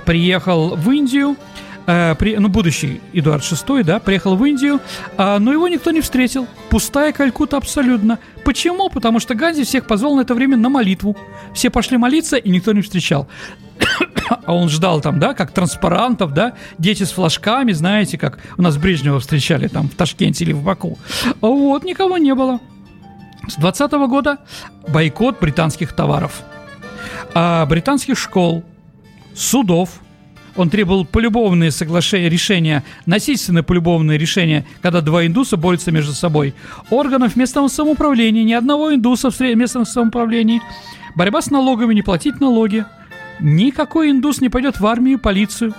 приехал 0.05 0.77
в 0.77 0.91
Индию, 0.91 1.37
э, 1.87 2.15
при, 2.17 2.37
ну, 2.37 2.49
будущий 2.49 3.01
Эдуард 3.13 3.43
VI, 3.43 3.83
да, 3.83 3.99
приехал 3.99 4.37
в 4.37 4.45
Индию, 4.45 4.81
э, 5.17 5.39
но 5.39 5.53
его 5.53 5.69
никто 5.69 5.91
не 5.91 6.01
встретил. 6.01 6.47
Пустая 6.71 7.13
Калькутта 7.13 7.57
абсолютно. 7.57 8.19
Почему? 8.45 8.89
Потому 8.91 9.21
что 9.21 9.35
Ганди 9.35 9.65
всех 9.65 9.87
позвал 9.87 10.17
на 10.17 10.23
это 10.23 10.35
время 10.35 10.57
на 10.57 10.69
молитву. 10.69 11.17
Все 11.55 11.71
пошли 11.71 11.97
молиться, 11.97 12.37
и 12.37 12.51
никто 12.51 12.73
не 12.73 12.83
встречал. 12.83 13.29
а 14.47 14.55
он 14.55 14.69
ждал 14.69 15.01
там, 15.01 15.19
да, 15.19 15.35
как 15.35 15.53
транспарантов, 15.53 16.33
да, 16.33 16.55
дети 16.79 17.03
с 17.05 17.13
флажками, 17.13 17.73
знаете, 17.73 18.19
как 18.19 18.39
у 18.57 18.63
нас 18.63 18.77
Брежнева 18.77 19.21
встречали 19.21 19.69
там 19.69 19.89
в 19.89 19.95
Ташкенте 19.95 20.45
или 20.45 20.53
в 20.53 20.63
Баку. 20.63 20.99
Вот, 21.41 21.85
никого 21.85 22.19
не 22.19 22.35
было. 22.35 22.61
С 23.49 23.57
2020 23.57 23.93
года 24.09 24.39
бойкот 24.89 25.41
британских 25.41 25.93
товаров, 25.93 26.43
а 27.35 27.67
британских 27.67 28.19
школ, 28.19 28.65
судов. 29.35 30.01
Он 30.57 30.71
требовал 30.71 31.05
полюбовные 31.05 31.71
соглашения, 31.71 32.29
решения, 32.29 32.85
насильственные 33.07 33.63
полюбовные 33.63 34.19
решения, 34.19 34.65
когда 34.83 35.01
два 35.01 35.27
индуса 35.27 35.57
борются 35.57 35.91
между 35.91 36.13
собой. 36.13 36.55
Органов 36.91 37.37
местного 37.37 37.69
самоуправления, 37.69 38.45
ни 38.45 38.53
одного 38.53 38.95
индуса 38.95 39.31
в 39.31 39.41
местном 39.41 39.85
самоуправлении. 39.85 40.63
Борьба 41.17 41.43
с 41.43 41.51
налогами, 41.51 41.95
не 41.95 42.03
платить 42.03 42.41
налоги. 42.41 42.85
Никакой 43.41 44.11
индус 44.11 44.41
не 44.41 44.49
пойдет 44.49 44.79
в 44.79 44.87
армию, 44.87 45.19
полицию. 45.19 45.75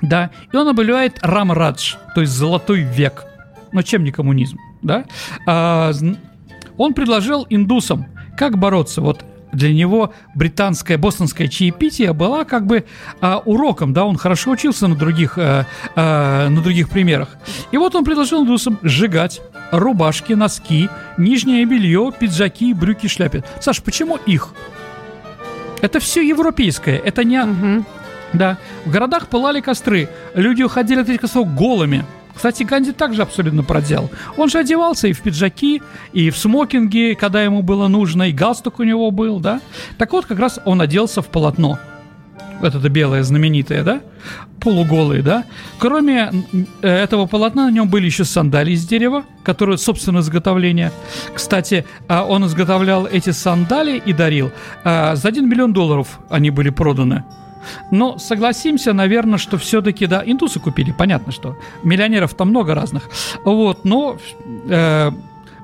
Да, 0.00 0.30
и 0.52 0.56
он 0.56 0.68
объявляет 0.68 1.18
Рамрадж, 1.22 1.94
то 2.14 2.22
есть 2.22 2.32
золотой 2.32 2.80
век. 2.80 3.24
Но 3.70 3.82
чем 3.82 4.02
не 4.02 4.10
коммунизм, 4.10 4.58
да? 4.82 5.04
А, 5.46 5.92
он 6.76 6.94
предложил 6.94 7.46
индусам, 7.48 8.06
как 8.36 8.58
бороться. 8.58 9.00
Вот 9.00 9.24
для 9.52 9.72
него 9.72 10.12
британское 10.34 10.98
бостонское 10.98 11.48
чаепитие 11.48 12.12
была 12.12 12.44
как 12.44 12.66
бы 12.66 12.84
а, 13.20 13.38
уроком, 13.44 13.92
да, 13.92 14.04
он 14.04 14.16
хорошо 14.16 14.52
учился 14.52 14.88
на 14.88 14.96
других, 14.96 15.38
а, 15.38 15.66
а, 15.94 16.48
на 16.48 16.62
других 16.62 16.88
примерах. 16.88 17.36
И 17.70 17.76
вот 17.76 17.94
он 17.94 18.04
предложил 18.04 18.42
индусам 18.42 18.78
сжигать 18.82 19.40
рубашки, 19.70 20.32
носки, 20.32 20.88
нижнее 21.18 21.64
белье, 21.64 22.12
пиджаки, 22.18 22.72
брюки, 22.74 23.06
шляпы. 23.06 23.44
Саш, 23.60 23.82
почему 23.82 24.16
их? 24.16 24.54
Это 25.80 26.00
все 26.00 26.26
европейское, 26.26 26.98
это 26.98 27.24
не... 27.24 27.40
Угу. 27.40 27.84
Да, 28.32 28.56
в 28.86 28.90
городах 28.90 29.28
пылали 29.28 29.60
костры, 29.60 30.08
люди 30.34 30.62
уходили 30.62 31.00
от 31.00 31.08
этих 31.08 31.20
костров 31.20 31.54
голыми. 31.54 32.06
Кстати, 32.34 32.62
Ганди 32.62 32.92
также 32.92 33.22
абсолютно 33.22 33.62
проделал. 33.62 34.10
Он 34.36 34.48
же 34.48 34.58
одевался 34.58 35.08
и 35.08 35.12
в 35.12 35.20
пиджаки, 35.20 35.82
и 36.12 36.30
в 36.30 36.38
смокинге, 36.38 37.14
когда 37.14 37.42
ему 37.42 37.62
было 37.62 37.88
нужно, 37.88 38.24
и 38.24 38.32
галстук 38.32 38.80
у 38.80 38.84
него 38.84 39.10
был, 39.10 39.40
да? 39.40 39.60
Так 39.98 40.12
вот, 40.12 40.26
как 40.26 40.38
раз 40.38 40.58
он 40.64 40.80
оделся 40.80 41.22
в 41.22 41.26
полотно. 41.28 41.78
Вот 42.60 42.76
это 42.76 42.88
белое 42.88 43.24
знаменитое, 43.24 43.82
да? 43.82 44.00
Полуголые, 44.60 45.22
да? 45.22 45.44
Кроме 45.78 46.30
э, 46.82 46.88
этого 46.88 47.26
полотна, 47.26 47.66
на 47.66 47.72
нем 47.72 47.88
были 47.88 48.06
еще 48.06 48.24
сандалии 48.24 48.74
из 48.74 48.86
дерева, 48.86 49.24
которые, 49.42 49.78
собственно, 49.78 50.20
изготовления. 50.20 50.92
Кстати, 51.34 51.84
а, 52.06 52.24
он 52.24 52.46
изготовлял 52.46 53.06
эти 53.06 53.30
сандалии 53.30 54.00
и 54.06 54.12
дарил. 54.12 54.52
А, 54.84 55.16
за 55.16 55.28
1 55.28 55.48
миллион 55.48 55.72
долларов 55.72 56.20
они 56.30 56.50
были 56.50 56.70
проданы. 56.70 57.24
Но 57.90 58.18
согласимся, 58.18 58.92
наверное, 58.92 59.38
что 59.38 59.58
все-таки, 59.58 60.06
да, 60.06 60.22
индусы 60.24 60.60
купили, 60.60 60.92
понятно, 60.92 61.32
что 61.32 61.56
миллионеров 61.82 62.34
там 62.34 62.48
много 62.48 62.74
разных. 62.74 63.08
Вот, 63.44 63.84
но 63.84 64.18
э, 64.68 65.10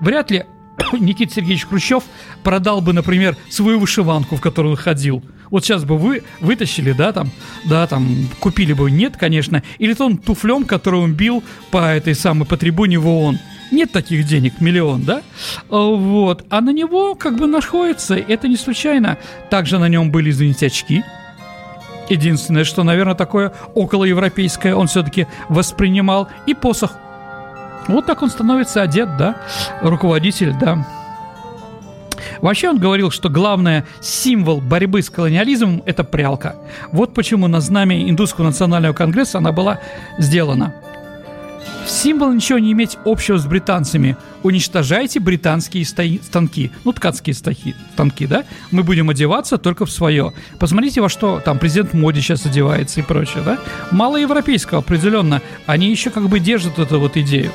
вряд 0.00 0.30
ли 0.30 0.44
Никита 0.98 1.34
Сергеевич 1.34 1.66
Хрущев 1.66 2.04
продал 2.42 2.80
бы, 2.80 2.92
например, 2.92 3.36
свою 3.50 3.78
вышиванку, 3.78 4.36
в 4.36 4.40
которую 4.40 4.72
он 4.72 4.76
ходил. 4.76 5.22
Вот 5.50 5.64
сейчас 5.64 5.84
бы 5.84 5.96
вы 5.96 6.22
вытащили, 6.40 6.92
да, 6.92 7.12
там, 7.12 7.30
да, 7.64 7.86
там, 7.86 8.06
купили 8.38 8.74
бы, 8.74 8.90
нет, 8.90 9.16
конечно, 9.16 9.62
или 9.78 9.94
том 9.94 10.18
туфлем, 10.18 10.64
который 10.64 11.00
он 11.00 11.14
бил 11.14 11.42
по 11.70 11.78
этой 11.78 12.14
самой, 12.14 12.46
по 12.46 12.56
трибуне 12.56 12.98
в 12.98 13.08
ООН. 13.08 13.38
Нет 13.70 13.92
таких 13.92 14.26
денег, 14.26 14.60
миллион, 14.60 15.02
да? 15.02 15.22
А, 15.68 15.76
Вот. 15.78 16.46
А 16.50 16.60
на 16.60 16.70
него 16.70 17.14
как 17.14 17.38
бы 17.38 17.46
находится, 17.46 18.14
это 18.16 18.48
не 18.48 18.56
случайно. 18.56 19.18
Также 19.50 19.78
на 19.78 19.88
нем 19.88 20.10
были, 20.10 20.30
извините, 20.30 20.66
очки. 20.66 21.02
Единственное, 22.08 22.64
что, 22.64 22.84
наверное, 22.84 23.14
такое 23.14 23.52
околоевропейское 23.74 24.74
он 24.74 24.86
все-таки 24.86 25.26
воспринимал. 25.48 26.28
И 26.46 26.54
посох. 26.54 26.92
Вот 27.86 28.06
так 28.06 28.22
он 28.22 28.30
становится 28.30 28.82
одет, 28.82 29.16
да? 29.16 29.36
Руководитель, 29.82 30.54
да. 30.58 30.86
Вообще 32.40 32.68
он 32.70 32.78
говорил, 32.78 33.10
что 33.10 33.28
главный 33.28 33.84
символ 34.00 34.60
борьбы 34.60 35.02
с 35.02 35.10
колониализмом– 35.10 35.82
это 35.86 36.04
прялка. 36.04 36.56
Вот 36.92 37.14
почему 37.14 37.48
на 37.48 37.60
знамя 37.60 38.08
Индусского 38.08 38.46
национального 38.46 38.92
конгресса 38.92 39.38
она 39.38 39.52
была 39.52 39.80
сделана. 40.18 40.74
Символ 41.86 42.32
ничего 42.32 42.58
не 42.58 42.72
иметь 42.72 42.98
общего 43.04 43.38
с 43.38 43.46
британцами. 43.46 44.16
Уничтожайте 44.42 45.20
британские 45.20 45.84
стои- 45.84 46.22
станки. 46.22 46.70
Ну, 46.84 46.92
ткацкие 46.92 47.34
стахи, 47.34 47.74
станки, 47.94 48.26
да? 48.26 48.44
Мы 48.70 48.82
будем 48.82 49.08
одеваться 49.08 49.56
только 49.56 49.86
в 49.86 49.90
свое. 49.90 50.32
Посмотрите, 50.58 51.00
во 51.00 51.08
что 51.08 51.40
там 51.40 51.58
президент 51.58 51.94
Моди 51.94 52.20
сейчас 52.20 52.44
одевается 52.44 53.00
и 53.00 53.02
прочее, 53.02 53.42
да? 53.42 53.58
Мало 53.90 54.16
европейского, 54.18 54.80
определенно. 54.80 55.40
Они 55.66 55.90
еще 55.90 56.10
как 56.10 56.28
бы 56.28 56.40
держат 56.40 56.78
эту 56.78 57.00
вот 57.00 57.16
идею. 57.16 57.52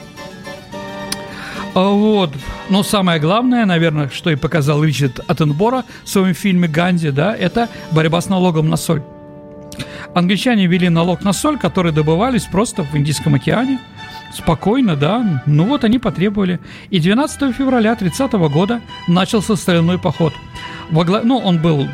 А 1.75 1.89
Вот. 1.89 2.31
Но 2.69 2.81
самое 2.83 3.19
главное, 3.19 3.65
наверное, 3.65 4.09
что 4.09 4.29
и 4.29 4.35
показал 4.35 4.83
Ричард 4.83 5.19
Аттенбора 5.27 5.83
в 6.03 6.09
своем 6.09 6.33
фильме 6.33 6.67
«Ганди», 6.67 7.11
да, 7.11 7.35
это 7.35 7.69
борьба 7.91 8.19
с 8.21 8.29
налогом 8.29 8.69
на 8.69 8.77
соль. 8.77 9.03
Англичане 10.13 10.67
ввели 10.67 10.89
налог 10.89 11.23
на 11.23 11.33
соль, 11.33 11.57
который 11.57 11.91
добывались 11.91 12.43
просто 12.43 12.83
в 12.83 12.95
Индийском 12.95 13.33
океане. 13.35 13.79
Спокойно, 14.33 14.95
да. 14.95 15.41
Ну 15.45 15.65
вот 15.65 15.83
они 15.83 15.99
потребовали. 15.99 16.59
И 16.89 16.99
12 16.99 17.55
февраля 17.55 17.95
30 17.95 18.33
года 18.49 18.81
начался 19.07 19.55
стальной 19.55 19.99
поход. 19.99 20.33
Во 20.91 21.03
гла- 21.03 21.21
Ну, 21.23 21.37
он 21.37 21.59
был 21.59 21.87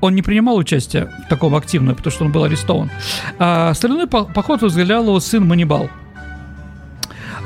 он 0.00 0.16
не 0.16 0.22
принимал 0.22 0.56
участие 0.56 1.08
в 1.26 1.28
таком 1.28 1.54
активном, 1.54 1.94
потому 1.94 2.10
что 2.12 2.24
он 2.24 2.32
был 2.32 2.42
арестован. 2.42 2.90
А, 3.38 3.72
стальной 3.72 4.08
по- 4.08 4.24
поход 4.24 4.60
возглавлял 4.60 5.04
его 5.04 5.20
сын 5.20 5.46
Манибал. 5.46 5.88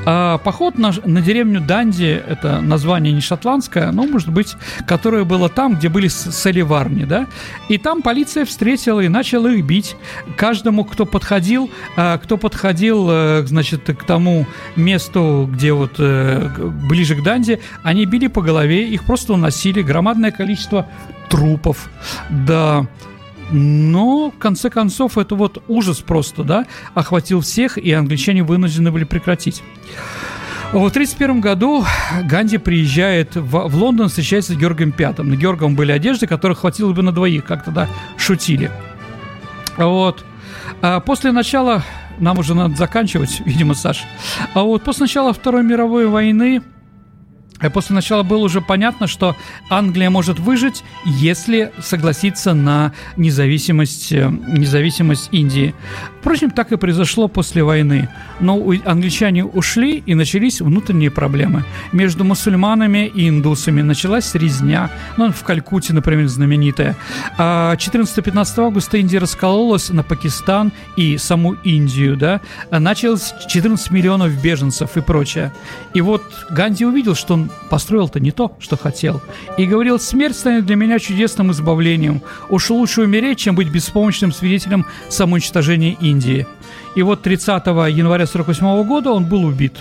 А, 0.09 0.37
поход 0.37 0.77
на, 0.77 0.93
на 1.03 1.21
деревню 1.21 1.59
Данди, 1.59 2.05
это 2.05 2.61
название 2.61 3.11
не 3.11 3.19
шотландское, 3.19 3.91
но, 3.91 4.05
может 4.05 4.29
быть, 4.29 4.55
которое 4.87 5.25
было 5.25 5.49
там, 5.49 5.75
где 5.75 5.89
были 5.89 6.07
соливарни, 6.07 7.03
да, 7.03 7.27
и 7.67 7.77
там 7.77 8.01
полиция 8.01 8.45
встретила 8.45 9.01
и 9.01 9.09
начала 9.09 9.47
их 9.47 9.65
бить. 9.65 9.97
Каждому, 10.37 10.85
кто 10.85 11.05
подходил, 11.05 11.69
а, 11.97 12.19
кто 12.19 12.37
подходил, 12.37 13.05
э, 13.09 13.43
значит, 13.47 13.81
к 13.83 14.03
тому 14.05 14.47
месту, 14.77 15.49
где 15.51 15.73
вот 15.73 15.95
э, 15.99 16.51
ближе 16.87 17.17
к 17.17 17.21
Данди, 17.21 17.59
они 17.83 18.05
били 18.05 18.27
по 18.27 18.41
голове, 18.41 18.87
их 18.87 19.03
просто 19.03 19.33
уносили, 19.33 19.81
громадное 19.81 20.31
количество 20.31 20.87
трупов, 21.29 21.89
да, 22.29 22.87
но, 23.51 24.31
в 24.31 24.37
конце 24.37 24.69
концов, 24.69 25.17
это 25.17 25.35
вот 25.35 25.63
ужас 25.67 25.99
просто, 25.99 26.43
да, 26.43 26.65
охватил 26.93 27.41
всех, 27.41 27.77
и 27.77 27.91
англичане 27.91 28.43
вынуждены 28.43 28.91
были 28.91 29.03
прекратить. 29.03 29.63
В 30.71 30.87
1931 30.87 31.39
году 31.39 31.85
Ганди 32.23 32.57
приезжает 32.57 33.37
в, 33.37 33.69
в 33.69 33.75
Лондон, 33.75 34.09
встречается 34.09 34.53
с 34.53 34.57
Георгием 34.57 34.91
Пятым. 34.91 35.29
На 35.29 35.35
Георгом 35.35 35.75
были 35.75 35.93
одежды, 35.93 36.27
которых 36.27 36.59
хватило 36.59 36.91
бы 36.91 37.03
на 37.03 37.13
двоих, 37.13 37.45
как 37.45 37.63
тогда 37.63 37.87
шутили. 38.17 38.69
Вот. 39.77 40.25
А 40.81 40.99
после 40.99 41.31
начала, 41.31 41.83
нам 42.19 42.37
уже 42.39 42.53
надо 42.53 42.75
заканчивать, 42.75 43.41
видимо, 43.45 43.75
Саш. 43.75 44.03
А 44.53 44.63
вот 44.63 44.83
после 44.83 45.03
начала 45.03 45.31
Второй 45.31 45.63
мировой 45.63 46.07
войны 46.07 46.61
После 47.73 47.95
начала 47.95 48.23
было 48.23 48.43
уже 48.43 48.61
понятно, 48.61 49.07
что 49.07 49.35
Англия 49.69 50.09
может 50.09 50.39
выжить, 50.39 50.83
если 51.05 51.71
согласиться 51.79 52.53
на 52.53 52.93
независимость, 53.15 54.11
э, 54.11 54.29
независимость 54.47 55.29
Индии. 55.31 55.73
Впрочем, 56.19 56.51
так 56.51 56.71
и 56.71 56.77
произошло 56.77 57.27
после 57.27 57.63
войны. 57.63 58.09
Но 58.39 58.61
англичане 58.85 59.45
ушли, 59.45 60.03
и 60.05 60.13
начались 60.13 60.61
внутренние 60.61 61.09
проблемы. 61.11 61.63
Между 61.91 62.23
мусульманами 62.23 63.07
и 63.07 63.29
индусами 63.29 63.81
началась 63.81 64.35
резня. 64.35 64.89
Ну, 65.17 65.31
в 65.31 65.43
Калькутте, 65.43 65.93
например, 65.93 66.27
знаменитая. 66.27 66.95
А 67.37 67.75
14-15 67.75 68.59
августа 68.59 68.97
Индия 68.97 69.19
раскололась 69.19 69.89
на 69.89 70.03
Пакистан 70.03 70.71
и 70.95 71.17
саму 71.17 71.53
Индию, 71.63 72.17
да. 72.17 72.41
А 72.71 72.79
Началось 72.79 73.33
14 73.47 73.91
миллионов 73.91 74.41
беженцев 74.41 74.97
и 74.97 75.01
прочее. 75.01 75.53
И 75.93 76.01
вот 76.01 76.23
Ганди 76.49 76.85
увидел, 76.85 77.15
что 77.15 77.33
он 77.33 77.46
построил-то 77.69 78.19
не 78.19 78.31
то, 78.31 78.55
что 78.59 78.77
хотел. 78.77 79.21
И 79.57 79.65
говорил, 79.65 79.99
смерть 79.99 80.35
станет 80.35 80.65
для 80.65 80.75
меня 80.75 80.99
чудесным 80.99 81.51
избавлением. 81.51 82.21
Уж 82.49 82.69
лучше 82.69 83.01
умереть, 83.01 83.39
чем 83.39 83.55
быть 83.55 83.69
беспомощным 83.69 84.31
свидетелем 84.31 84.85
самоуничтожения 85.09 85.95
Индии. 85.99 86.47
И 86.95 87.01
вот 87.01 87.21
30 87.21 87.65
января 87.65 88.25
48 88.25 88.83
года 88.83 89.11
он 89.11 89.25
был 89.25 89.43
убит. 89.43 89.73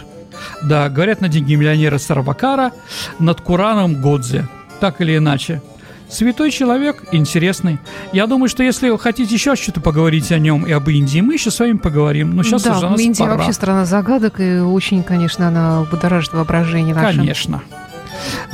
Да, 0.63 0.89
говорят, 0.89 1.21
на 1.21 1.29
деньги 1.29 1.55
миллионера 1.55 1.99
Сарвакара, 1.99 2.73
над 3.19 3.41
Кураном 3.41 4.01
Годзе. 4.01 4.47
Так 4.81 5.01
или 5.01 5.17
иначе. 5.17 5.63
Святой 6.09 6.51
человек, 6.51 7.05
интересный. 7.13 7.79
Я 8.13 8.27
думаю, 8.27 8.49
что 8.49 8.63
если 8.63 8.91
вы 8.91 8.99
хотите 8.99 9.35
еще 9.35 9.57
что-то 9.57 9.81
поговорить 9.81 10.31
о 10.33 10.39
нем 10.39 10.65
и 10.65 10.73
об 10.73 10.89
Индии, 10.89 11.21
мы 11.21 11.35
еще 11.35 11.51
с 11.51 11.59
вами 11.59 11.75
поговорим. 11.75 12.35
Но 12.35 12.43
сейчас 12.43 12.63
да, 12.63 12.77
уже 12.77 12.89
нас 12.89 13.01
Индия 13.01 13.25
пора. 13.25 13.37
вообще 13.37 13.53
страна 13.53 13.85
загадок, 13.85 14.41
и 14.41 14.59
очень, 14.59 15.03
конечно, 15.03 15.49
она 15.49 15.87
будоражит 15.91 16.33
воображение 16.33 16.95
наше. 16.95 17.19
Конечно. 17.19 17.63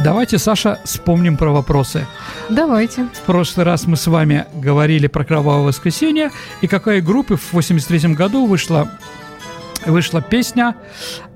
Давайте, 0.03 0.39
Саша, 0.39 0.81
вспомним 0.85 1.37
про 1.37 1.51
вопросы. 1.51 2.07
Давайте. 2.49 3.07
В 3.13 3.21
прошлый 3.27 3.65
раз 3.65 3.87
мы 3.87 3.97
с 3.97 4.07
вами 4.07 4.47
говорили 4.55 5.07
про 5.07 5.25
Кровавое 5.25 5.69
воскресенье, 5.69 6.31
и 6.61 6.67
какой 6.67 7.01
группы 7.01 7.37
в 7.37 7.53
83 7.53 8.15
году 8.15 8.47
вышла 8.47 8.89
вышла 9.87 10.21
песня 10.21 10.75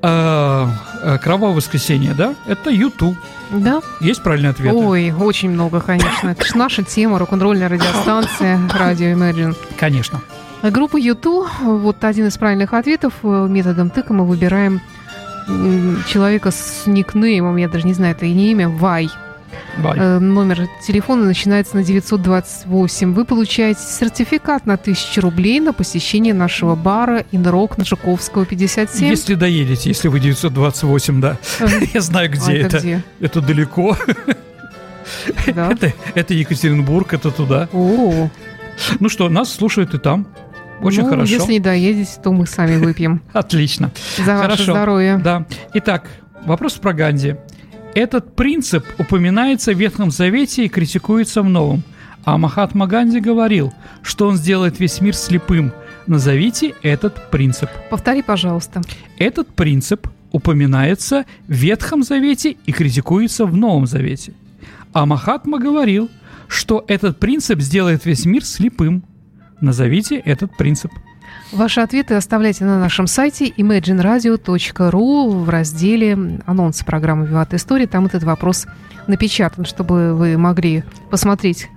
э, 0.02 0.66
э, 1.02 1.18
Кровавое 1.18 1.54
воскресенье, 1.56 2.14
да? 2.14 2.34
Это 2.46 2.70
YouTube. 2.70 3.16
Да? 3.50 3.80
Есть 4.00 4.22
правильный 4.22 4.50
ответ? 4.50 4.74
Ой, 4.74 5.12
очень 5.12 5.50
много, 5.50 5.80
конечно. 5.80 6.30
Это 6.30 6.44
ж 6.44 6.54
наша 6.54 6.82
тема, 6.82 7.18
рок-н-ролльная 7.18 7.68
радиостанция, 7.68 8.60
радио 8.72 9.08
Imagine. 9.08 9.56
Конечно. 9.78 10.20
Группа 10.62 10.96
YouTube, 10.96 11.48
вот 11.60 12.02
один 12.02 12.26
из 12.26 12.36
правильных 12.38 12.74
ответов, 12.74 13.14
э, 13.22 13.46
методом 13.48 13.90
тыка 13.90 14.12
мы 14.12 14.26
выбираем 14.26 14.80
человека 16.08 16.50
с 16.50 16.86
никнеймом, 16.86 17.56
я 17.56 17.68
даже 17.68 17.86
не 17.86 17.94
знаю, 17.94 18.16
это 18.16 18.26
и 18.26 18.32
не 18.32 18.50
имя, 18.50 18.68
Вай. 18.68 19.08
Э, 19.78 20.18
Номер 20.18 20.68
телефона 20.86 21.24
начинается 21.24 21.76
на 21.76 21.82
928. 21.82 23.14
Вы 23.14 23.24
получаете 23.24 23.80
сертификат 23.80 24.66
на 24.66 24.74
1000 24.74 25.20
рублей 25.20 25.60
на 25.60 25.72
посещение 25.72 26.34
нашего 26.34 26.74
бара 26.74 27.24
Инрок 27.32 27.78
на 27.78 27.84
Жуковского 27.84 28.46
57. 28.46 29.08
Если 29.08 29.34
доедете, 29.34 29.90
если 29.90 30.08
вы 30.08 30.20
928, 30.20 31.20
да. 31.20 31.36
Я 31.94 32.00
знаю, 32.00 32.30
где 32.30 32.52
а 32.52 32.54
это. 32.54 33.02
это 33.20 33.40
далеко. 33.40 33.96
Да. 35.54 35.72
Это, 36.14 36.34
Екатеринбург, 36.34 37.14
это 37.14 37.30
туда. 37.30 37.68
Ну 37.72 39.08
что, 39.08 39.28
нас 39.28 39.52
слушают 39.52 39.94
и 39.94 39.98
там. 39.98 40.26
Очень 40.82 41.02
ну, 41.02 41.10
хорошо. 41.10 41.32
Если 41.32 41.52
не 41.52 41.60
доедете, 41.60 42.10
то 42.22 42.32
мы 42.32 42.46
сами 42.46 42.76
выпьем. 42.76 43.22
Отлично. 43.32 43.90
За 44.18 44.36
ваше 44.36 44.64
здоровье. 44.64 45.18
Да. 45.22 45.46
Итак, 45.74 46.10
вопрос 46.44 46.74
про 46.74 46.92
Ганди. 46.92 47.36
Этот 47.96 48.36
принцип 48.36 48.84
упоминается 48.98 49.72
в 49.72 49.78
Ветхом 49.78 50.10
Завете 50.10 50.66
и 50.66 50.68
критикуется 50.68 51.40
в 51.40 51.48
Новом. 51.48 51.82
А 52.26 52.36
Махатма 52.36 52.86
Ганди 52.86 53.20
говорил, 53.20 53.72
что 54.02 54.28
он 54.28 54.36
сделает 54.36 54.78
весь 54.78 55.00
мир 55.00 55.14
слепым. 55.14 55.72
Назовите 56.06 56.74
этот 56.82 57.30
принцип. 57.30 57.70
Повтори, 57.88 58.20
пожалуйста. 58.20 58.82
Этот 59.18 59.48
принцип 59.48 60.08
упоминается 60.30 61.24
в 61.48 61.52
Ветхом 61.52 62.02
Завете 62.02 62.58
и 62.66 62.72
критикуется 62.72 63.46
в 63.46 63.56
Новом 63.56 63.86
Завете. 63.86 64.34
А 64.92 65.06
Махатма 65.06 65.58
говорил, 65.58 66.10
что 66.48 66.84
этот 66.88 67.18
принцип 67.18 67.60
сделает 67.60 68.04
весь 68.04 68.26
мир 68.26 68.44
слепым. 68.44 69.04
Назовите 69.62 70.16
этот 70.16 70.54
принцип. 70.58 70.92
Ваши 71.52 71.80
ответы 71.80 72.14
оставляйте 72.14 72.64
на 72.64 72.78
нашем 72.78 73.06
сайте 73.06 73.48
imagineradio.ru 73.48 75.44
в 75.44 75.48
разделе 75.48 76.40
анонсы 76.44 76.84
программы 76.84 77.26
«Виват 77.26 77.54
История». 77.54 77.86
Там 77.86 78.06
этот 78.06 78.24
вопрос 78.24 78.66
напечатан, 79.06 79.64
чтобы 79.64 80.14
вы 80.14 80.36
могли 80.36 80.82
посмотреть 81.10 81.68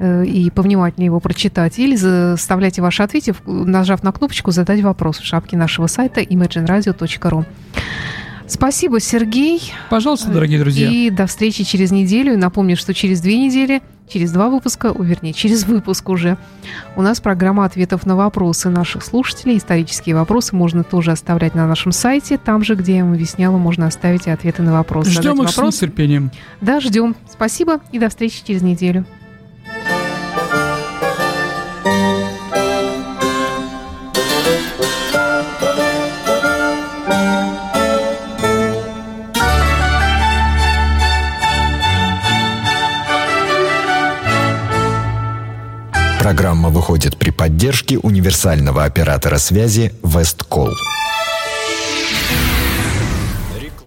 э, 0.00 0.24
и 0.24 0.50
повнимательнее 0.50 1.06
его 1.06 1.20
прочитать. 1.20 1.78
Или 1.78 1.94
заставляйте 1.96 2.80
ваши 2.80 3.02
ответы, 3.02 3.34
нажав 3.44 4.02
на 4.02 4.12
кнопочку 4.12 4.50
«Задать 4.50 4.80
вопрос» 4.80 5.18
в 5.18 5.24
шапке 5.24 5.56
нашего 5.56 5.86
сайта 5.88 6.22
imagineradio.ru. 6.22 7.44
Спасибо, 8.46 9.00
Сергей. 9.00 9.72
Пожалуйста, 9.88 10.30
дорогие 10.30 10.58
друзья. 10.58 10.90
И 10.90 11.10
до 11.10 11.26
встречи 11.26 11.64
через 11.64 11.90
неделю. 11.90 12.36
Напомню, 12.36 12.76
что 12.76 12.92
через 12.92 13.20
две 13.20 13.38
недели, 13.38 13.82
через 14.12 14.32
два 14.32 14.48
выпуска, 14.50 14.94
вернее, 14.98 15.32
через 15.32 15.64
выпуск 15.64 16.08
уже, 16.08 16.36
у 16.96 17.02
нас 17.02 17.20
программа 17.20 17.64
ответов 17.64 18.04
на 18.06 18.16
вопросы 18.16 18.68
наших 18.68 19.04
слушателей. 19.04 19.56
Исторические 19.56 20.14
вопросы 20.14 20.54
можно 20.54 20.84
тоже 20.84 21.12
оставлять 21.12 21.54
на 21.54 21.66
нашем 21.66 21.92
сайте. 21.92 22.38
Там 22.38 22.62
же, 22.62 22.74
где 22.74 22.96
я 22.96 23.04
вам 23.04 23.14
объясняла, 23.14 23.56
можно 23.56 23.86
оставить 23.86 24.26
и 24.26 24.30
ответы 24.30 24.62
на 24.62 24.72
вопросы. 24.72 25.10
Ждем 25.10 25.42
их 25.42 25.48
вопрос. 25.48 25.76
с 25.76 25.82
нетерпением. 25.82 26.30
Да, 26.60 26.80
ждем. 26.80 27.16
Спасибо 27.30 27.80
и 27.92 27.98
до 27.98 28.08
встречи 28.08 28.42
через 28.44 28.62
неделю. 28.62 29.04
Программа 46.22 46.68
выходит 46.68 47.16
при 47.16 47.30
поддержке 47.30 47.98
универсального 47.98 48.84
оператора 48.84 49.38
связи 49.38 49.92
Весткол. 50.04 50.70